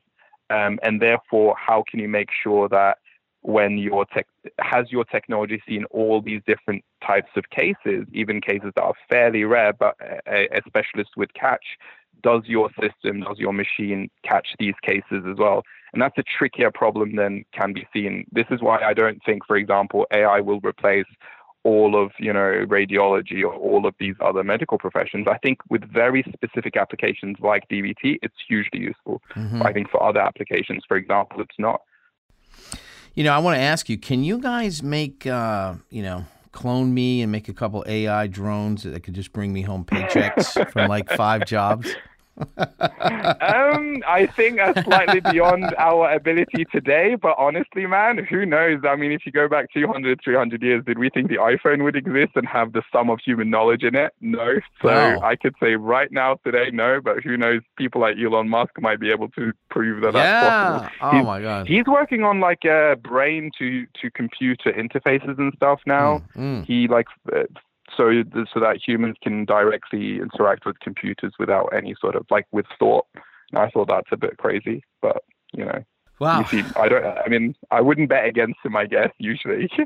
Um, 0.50 0.80
and 0.84 1.01
therefore, 1.01 1.56
how 1.58 1.84
can 1.89 2.00
you 2.00 2.08
make 2.08 2.30
sure 2.32 2.70
that 2.70 2.98
when 3.42 3.77
your 3.77 4.06
tech 4.06 4.27
has 4.60 4.92
your 4.92 5.06
technology 5.06 5.62
seen 5.68 5.86
all 5.86 6.22
these 6.22 6.42
different 6.46 6.84
types 7.06 7.30
of 7.36 7.50
cases, 7.50 8.06
even 8.12 8.42
cases 8.42 8.72
that 8.75 8.82
are 8.82 8.94
fairly 9.10 9.44
rare, 9.44 9.74
but 9.74 9.96
a, 10.27 10.48
a 10.58 10.62
specialist 10.68 11.12
would 11.16 11.34
catch, 11.34 11.63
does 12.24 12.44
your 12.46 12.70
system, 12.82 13.22
does 13.22 13.38
your 13.38 13.54
machine 13.54 14.10
catch 14.24 14.50
these 14.60 14.74
cases 14.82 15.24
as 15.30 15.38
well? 15.38 15.63
And 15.94 16.01
that's 16.01 16.18
a 16.18 16.24
trickier 16.24 16.72
problem 16.72 17.16
than 17.16 17.46
can 17.54 17.74
be 17.74 17.88
seen. 17.94 18.25
This 18.32 18.48
is 18.51 18.62
why 18.62 18.82
I 18.82 18.94
don't 18.94 19.22
think, 19.25 19.46
for 19.46 19.55
example, 19.55 20.05
AI 20.12 20.42
will 20.42 20.60
replace 20.60 21.05
all 21.68 22.01
of 22.01 22.12
you 22.18 22.32
know 22.32 22.66
radiology 22.77 23.44
or 23.44 23.53
all 23.53 23.86
of 23.86 23.94
these 24.00 24.16
other 24.22 24.44
medical 24.44 24.77
professions. 24.77 25.27
I 25.30 25.38
think 25.40 25.60
with 25.70 25.84
very 25.92 26.24
specific 26.34 26.77
applications 26.77 27.36
like 27.42 27.68
DVT, 27.68 28.20
it's 28.22 28.40
hugely 28.48 28.80
useful. 28.80 29.22
Mhm. 29.36 29.66
I 29.66 29.74
think 29.74 29.90
for 29.90 30.01
other 30.01 30.22
applications, 30.22 30.84
for 30.88 30.96
example, 30.96 31.42
it's 31.42 31.60
not. 31.60 31.82
You 33.16 33.25
know, 33.25 33.34
I 33.34 33.40
want 33.40 33.58
to 33.58 33.62
ask 33.62 33.90
you: 33.90 33.98
Can 33.98 34.24
you 34.24 34.40
guys 34.40 34.82
make 34.82 35.27
uh, 35.27 35.74
you 35.90 36.03
know 36.03 36.25
clone 36.53 36.94
me 36.94 37.22
and 37.22 37.32
make 37.32 37.50
a 37.50 37.53
couple 37.53 37.84
AI 37.86 38.27
drones 38.27 38.84
that 38.84 39.03
could 39.03 39.14
just 39.14 39.34
bring 39.34 39.51
me 39.51 39.62
home 39.62 39.84
paychecks 39.84 40.72
from 40.72 40.88
like 40.88 41.10
five 41.12 41.46
jobs? 41.46 41.94
um, 42.57 44.03
I 44.07 44.29
think 44.35 44.57
that's 44.57 44.83
slightly 44.83 45.19
beyond 45.19 45.73
our 45.77 46.11
ability 46.11 46.65
today, 46.71 47.15
but 47.15 47.35
honestly, 47.37 47.85
man, 47.85 48.23
who 48.25 48.45
knows? 48.45 48.81
I 48.87 48.95
mean, 48.95 49.11
if 49.11 49.25
you 49.25 49.31
go 49.31 49.47
back 49.47 49.71
200, 49.73 50.19
300 50.23 50.61
years, 50.61 50.83
did 50.85 51.00
we 51.00 51.09
think 51.09 51.29
the 51.29 51.37
iPhone 51.37 51.83
would 51.83 51.95
exist 51.95 52.31
and 52.35 52.47
have 52.47 52.73
the 52.73 52.83
sum 52.91 53.09
of 53.09 53.19
human 53.23 53.50
knowledge 53.50 53.83
in 53.83 53.95
it? 53.95 54.13
No. 54.21 54.59
So 54.81 54.89
No. 54.89 55.21
I 55.21 55.35
could 55.35 55.55
say 55.59 55.75
right 55.75 56.11
now, 56.11 56.35
today, 56.43 56.69
no, 56.71 57.01
but 57.01 57.23
who 57.23 57.37
knows? 57.37 57.61
People 57.77 58.01
like 58.01 58.17
Elon 58.17 58.50
Musk 58.50 58.73
might 58.79 59.00
be 59.00 59.11
able 59.11 59.29
to 59.29 59.53
prove 59.69 60.01
that 60.01 60.13
that's 60.13 60.25
yeah. 60.25 60.89
possible. 60.89 61.19
Oh 61.19 61.23
my 61.23 61.41
God. 61.41 61.67
He's 61.67 61.85
working 61.85 62.23
on 62.23 62.39
like 62.39 62.65
a 62.65 62.97
brain 63.01 63.51
to, 63.57 63.85
to 64.01 64.11
computer 64.11 64.71
interfaces 64.71 65.37
and 65.37 65.53
stuff 65.55 65.81
now. 65.85 66.23
Mm, 66.35 66.61
mm. 66.61 66.65
He 66.65 66.87
like 66.87 67.07
uh, 67.35 67.43
so 67.95 68.23
so 68.53 68.59
that 68.59 68.79
humans 68.85 69.15
can 69.21 69.45
directly 69.45 70.17
interact 70.19 70.65
with 70.65 70.79
computers 70.79 71.33
without 71.39 71.67
any 71.73 71.95
sort 72.01 72.15
of 72.15 72.25
like 72.29 72.45
with 72.51 72.65
thought. 72.79 73.05
And 73.51 73.59
I 73.59 73.69
thought 73.69 73.87
that's 73.87 74.09
a 74.11 74.17
bit 74.17 74.37
crazy, 74.37 74.83
but 75.01 75.23
you 75.53 75.63
know, 75.65 75.83
Wow. 76.19 76.39
you 76.39 76.45
see, 76.63 76.63
I 76.75 76.89
don't. 76.89 77.05
I 77.05 77.27
mean, 77.29 77.55
I 77.71 77.79
wouldn't 77.81 78.09
bet 78.09 78.25
against 78.25 78.59
him. 78.63 78.75
I 78.75 78.85
guess 78.85 79.11
usually. 79.19 79.69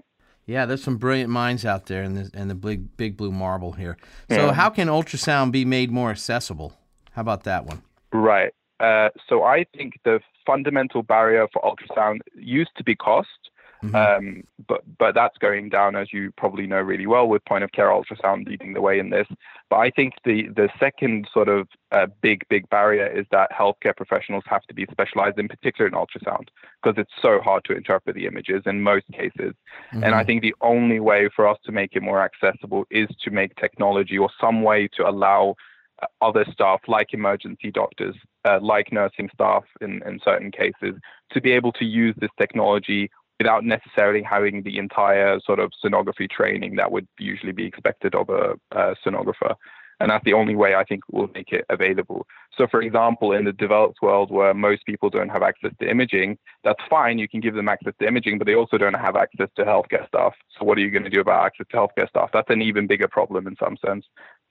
Yeah, 0.47 0.65
there's 0.65 0.83
some 0.83 0.97
brilliant 0.97 1.29
minds 1.29 1.65
out 1.65 1.85
there 1.85 2.01
in 2.01 2.15
the 2.15 2.31
in 2.33 2.47
the 2.47 2.55
big 2.55 2.97
big 2.97 3.15
blue 3.15 3.31
marble 3.31 3.73
here. 3.73 3.95
So, 4.29 4.47
Yeah. 4.47 4.53
how 4.53 4.71
can 4.71 4.87
ultrasound 4.87 5.51
be 5.51 5.65
made 5.65 5.91
more 5.91 6.09
accessible? 6.09 6.73
How 7.11 7.21
about 7.21 7.43
that 7.43 7.65
one? 7.65 7.83
right. 8.11 8.51
Uh, 8.79 9.09
so 9.29 9.43
I 9.43 9.65
think 9.77 9.99
the 10.03 10.19
fundamental 10.43 11.03
barrier 11.03 11.47
for 11.53 11.61
ultrasound 11.61 12.21
used 12.35 12.71
to 12.77 12.83
be 12.83 12.95
cost. 12.95 13.50
Mhm. 13.83 13.95
Um, 13.95 14.43
but 14.67 14.83
but 14.99 15.15
that's 15.15 15.37
going 15.39 15.69
down, 15.69 15.95
as 15.95 16.13
you 16.13 16.31
probably 16.37 16.67
know 16.67 16.79
really 16.79 17.07
well, 17.07 17.27
with 17.27 17.43
point 17.45 17.63
of 17.63 17.71
care 17.71 17.89
ultrasound 17.89 18.47
leading 18.47 18.73
the 18.73 18.81
way 18.81 18.99
in 18.99 19.09
this. 19.09 19.27
But 19.69 19.77
I 19.77 19.89
think 19.89 20.13
the 20.23 20.49
the 20.49 20.69
second 20.79 21.27
sort 21.33 21.49
of 21.49 21.67
uh, 21.91 22.07
big 22.21 22.43
big 22.49 22.69
barrier 22.69 23.07
is 23.07 23.25
that 23.31 23.51
healthcare 23.51 23.95
professionals 23.95 24.43
have 24.45 24.63
to 24.63 24.73
be 24.73 24.85
specialized, 24.91 25.39
in 25.39 25.47
particular 25.47 25.87
in 25.87 25.93
ultrasound, 25.93 26.49
because 26.81 26.99
it's 27.01 27.11
so 27.21 27.39
hard 27.41 27.63
to 27.65 27.75
interpret 27.75 28.15
the 28.15 28.27
images 28.27 28.61
in 28.65 28.81
most 28.81 29.05
cases. 29.11 29.53
And 29.91 30.13
I 30.15 30.23
think 30.23 30.41
the 30.41 30.55
only 30.61 30.99
way 30.99 31.29
for 31.35 31.47
us 31.47 31.57
to 31.65 31.71
make 31.71 31.95
it 31.95 32.03
more 32.03 32.21
accessible 32.21 32.85
is 32.91 33.07
to 33.23 33.31
make 33.31 33.55
technology 33.55 34.17
or 34.17 34.29
some 34.39 34.61
way 34.61 34.87
to 34.95 35.07
allow 35.07 35.55
uh, 36.01 36.07
other 36.21 36.45
staff, 36.51 36.81
like 36.87 37.13
emergency 37.13 37.71
doctors, 37.71 38.15
uh, 38.45 38.59
like 38.61 38.91
nursing 38.91 39.29
staff 39.33 39.63
in, 39.81 40.01
in 40.05 40.19
certain 40.23 40.51
cases, 40.51 40.95
to 41.31 41.41
be 41.41 41.51
able 41.51 41.71
to 41.73 41.85
use 41.85 42.15
this 42.17 42.31
technology 42.37 43.09
without 43.41 43.65
necessarily 43.65 44.21
having 44.21 44.61
the 44.61 44.77
entire 44.77 45.39
sort 45.39 45.59
of 45.59 45.71
sonography 45.83 46.29
training 46.29 46.75
that 46.75 46.91
would 46.91 47.07
usually 47.17 47.51
be 47.51 47.65
expected 47.65 48.13
of 48.13 48.29
a, 48.29 48.53
a 48.71 48.95
sonographer. 49.03 49.55
And 49.99 50.11
that's 50.11 50.25
the 50.25 50.33
only 50.33 50.55
way 50.55 50.75
I 50.75 50.83
think 50.83 51.01
we'll 51.11 51.29
make 51.33 51.51
it 51.51 51.65
available. 51.69 52.27
So, 52.57 52.67
for 52.69 52.81
example, 52.81 53.33
in 53.33 53.45
the 53.45 53.51
developed 53.51 53.99
world 54.01 54.31
where 54.31 54.53
most 54.53 54.85
people 54.85 55.09
don't 55.09 55.29
have 55.29 55.43
access 55.43 55.71
to 55.79 55.89
imaging, 55.89 56.37
that's 56.63 56.83
fine. 56.89 57.17
You 57.19 57.27
can 57.27 57.39
give 57.39 57.53
them 57.55 57.69
access 57.69 57.93
to 57.99 58.07
imaging, 58.07 58.37
but 58.37 58.45
they 58.45 58.55
also 58.55 58.77
don't 58.77 58.95
have 58.95 59.15
access 59.15 59.49
to 59.55 59.63
healthcare 59.63 60.07
staff. 60.07 60.33
So, 60.57 60.65
what 60.65 60.77
are 60.77 60.81
you 60.81 60.91
going 60.91 61.03
to 61.03 61.09
do 61.09 61.21
about 61.21 61.45
access 61.45 61.67
to 61.71 61.77
healthcare 61.77 62.09
staff? 62.09 62.29
That's 62.33 62.49
an 62.49 62.61
even 62.61 62.87
bigger 62.87 63.07
problem 63.07 63.47
in 63.47 63.55
some 63.63 63.77
sense. 63.85 64.05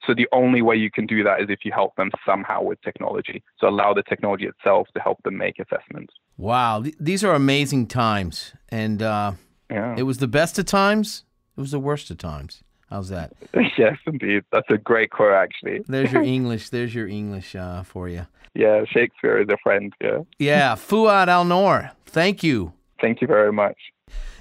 So, 0.07 0.13
the 0.13 0.27
only 0.31 0.61
way 0.61 0.77
you 0.77 0.89
can 0.89 1.05
do 1.05 1.21
that 1.23 1.41
is 1.41 1.47
if 1.49 1.59
you 1.65 1.71
help 1.73 1.95
them 1.95 2.11
somehow 2.25 2.63
with 2.63 2.81
technology. 2.81 3.43
So, 3.59 3.67
allow 3.67 3.93
the 3.93 4.03
technology 4.03 4.47
itself 4.47 4.87
to 4.95 5.01
help 5.01 5.21
them 5.23 5.37
make 5.37 5.59
assessments. 5.59 6.13
Wow, 6.37 6.83
these 6.99 7.23
are 7.23 7.33
amazing 7.33 7.87
times, 7.87 8.53
and 8.71 9.01
uh, 9.01 9.33
Yeah. 9.69 9.95
it 9.97 10.03
was 10.03 10.17
the 10.19 10.27
best 10.27 10.57
of 10.59 10.65
times. 10.65 11.23
It 11.57 11.61
was 11.61 11.71
the 11.71 11.79
worst 11.79 12.09
of 12.09 12.17
times. 12.17 12.63
How's 12.89 13.09
that? 13.09 13.33
yes, 13.77 13.97
indeed. 14.05 14.43
That's 14.51 14.69
a 14.69 14.77
great 14.77 15.11
quote, 15.11 15.33
actually. 15.33 15.81
There's 15.87 16.11
your 16.11 16.23
English. 16.37 16.69
There's 16.69 16.93
your 16.93 17.07
English 17.07 17.55
uh, 17.55 17.83
for 17.83 18.09
you. 18.09 18.27
Yeah, 18.53 18.83
Shakespeare 18.89 19.37
is 19.41 19.47
a 19.49 19.57
friend. 19.63 19.93
Yeah. 20.01 20.19
Yeah, 20.39 20.75
Fuad 20.75 21.29
Al 21.29 21.45
Noor. 21.45 21.91
Thank 22.05 22.43
you. 22.43 22.73
Thank 22.99 23.21
you 23.21 23.27
very 23.27 23.53
much. 23.53 23.77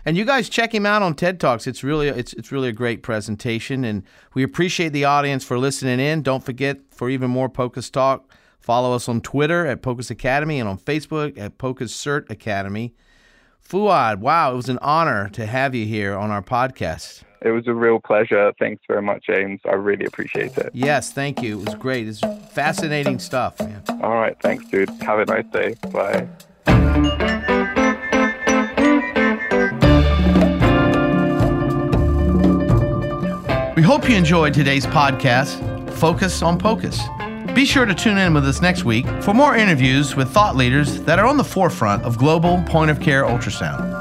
And 0.04 0.16
you 0.16 0.24
guys 0.24 0.48
check 0.48 0.74
him 0.74 0.84
out 0.86 1.02
on 1.02 1.14
TED 1.14 1.38
Talks. 1.38 1.66
It's 1.66 1.84
really 1.84 2.08
it's 2.08 2.32
it's 2.32 2.50
really 2.50 2.68
a 2.70 2.72
great 2.72 3.02
presentation, 3.02 3.84
and 3.84 4.02
we 4.34 4.42
appreciate 4.42 4.88
the 4.88 5.04
audience 5.04 5.44
for 5.44 5.58
listening 5.58 6.00
in. 6.00 6.22
Don't 6.22 6.42
forget 6.42 6.78
for 6.90 7.08
even 7.10 7.30
more 7.30 7.48
Pocus 7.48 7.88
Talk, 7.90 8.32
follow 8.58 8.94
us 8.94 9.08
on 9.08 9.20
Twitter 9.20 9.66
at 9.66 9.82
Pocus 9.82 10.10
Academy 10.10 10.58
and 10.58 10.68
on 10.68 10.78
Facebook 10.78 11.38
at 11.38 11.58
Pocus 11.58 11.94
Cert 11.94 12.28
Academy. 12.30 12.94
Fuad, 13.70 14.18
wow, 14.18 14.52
it 14.52 14.56
was 14.56 14.68
an 14.68 14.78
honor 14.82 15.28
to 15.28 15.46
have 15.46 15.76
you 15.76 15.86
here 15.86 16.16
on 16.16 16.32
our 16.32 16.42
podcast. 16.42 17.22
it 17.40 17.50
was 17.50 17.68
a 17.68 17.72
real 17.72 18.00
pleasure. 18.00 18.52
Thanks 18.58 18.82
very 18.88 19.00
much, 19.00 19.26
James. 19.26 19.60
I 19.64 19.74
really 19.74 20.06
appreciate 20.06 20.58
it. 20.58 20.70
Yes, 20.74 21.12
thank 21.12 21.40
you. 21.40 21.60
It 21.60 21.66
was 21.66 21.74
great. 21.76 22.08
It's 22.08 22.20
fascinating 22.52 23.20
stuff, 23.20 23.60
man. 23.60 23.82
All 24.02 24.14
right, 24.16 24.36
thanks, 24.42 24.64
dude. 24.66 24.90
Have 25.02 25.20
a 25.20 25.24
nice 25.26 25.46
day. 25.52 25.74
Bye. 25.92 26.26
We 33.76 33.82
hope 33.84 34.08
you 34.10 34.16
enjoyed 34.16 34.52
today's 34.52 34.84
podcast, 34.84 35.90
Focus 35.94 36.42
on 36.42 36.58
Pocus. 36.58 37.00
Be 37.54 37.66
sure 37.66 37.84
to 37.84 37.94
tune 37.94 38.16
in 38.16 38.32
with 38.32 38.46
us 38.46 38.62
next 38.62 38.84
week 38.84 39.06
for 39.22 39.34
more 39.34 39.54
interviews 39.54 40.16
with 40.16 40.30
thought 40.30 40.56
leaders 40.56 41.02
that 41.02 41.18
are 41.18 41.26
on 41.26 41.36
the 41.36 41.44
forefront 41.44 42.04
of 42.04 42.16
global 42.16 42.62
point 42.62 42.90
of 42.90 43.00
care 43.00 43.24
ultrasound. 43.24 44.00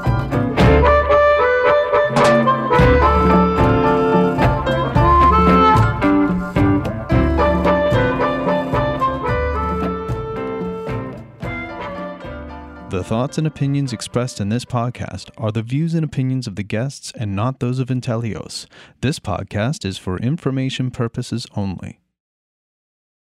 The 12.90 13.04
thoughts 13.04 13.38
and 13.38 13.46
opinions 13.46 13.92
expressed 13.92 14.40
in 14.40 14.48
this 14.48 14.64
podcast 14.64 15.30
are 15.38 15.52
the 15.52 15.62
views 15.62 15.94
and 15.94 16.04
opinions 16.04 16.46
of 16.46 16.56
the 16.56 16.62
guests 16.62 17.12
and 17.16 17.36
not 17.36 17.60
those 17.60 17.78
of 17.78 17.88
Inteleos. 17.88 18.66
This 19.00 19.20
podcast 19.20 19.84
is 19.84 19.96
for 19.96 20.18
information 20.18 20.90
purposes 20.90 21.46
only. 21.54 21.99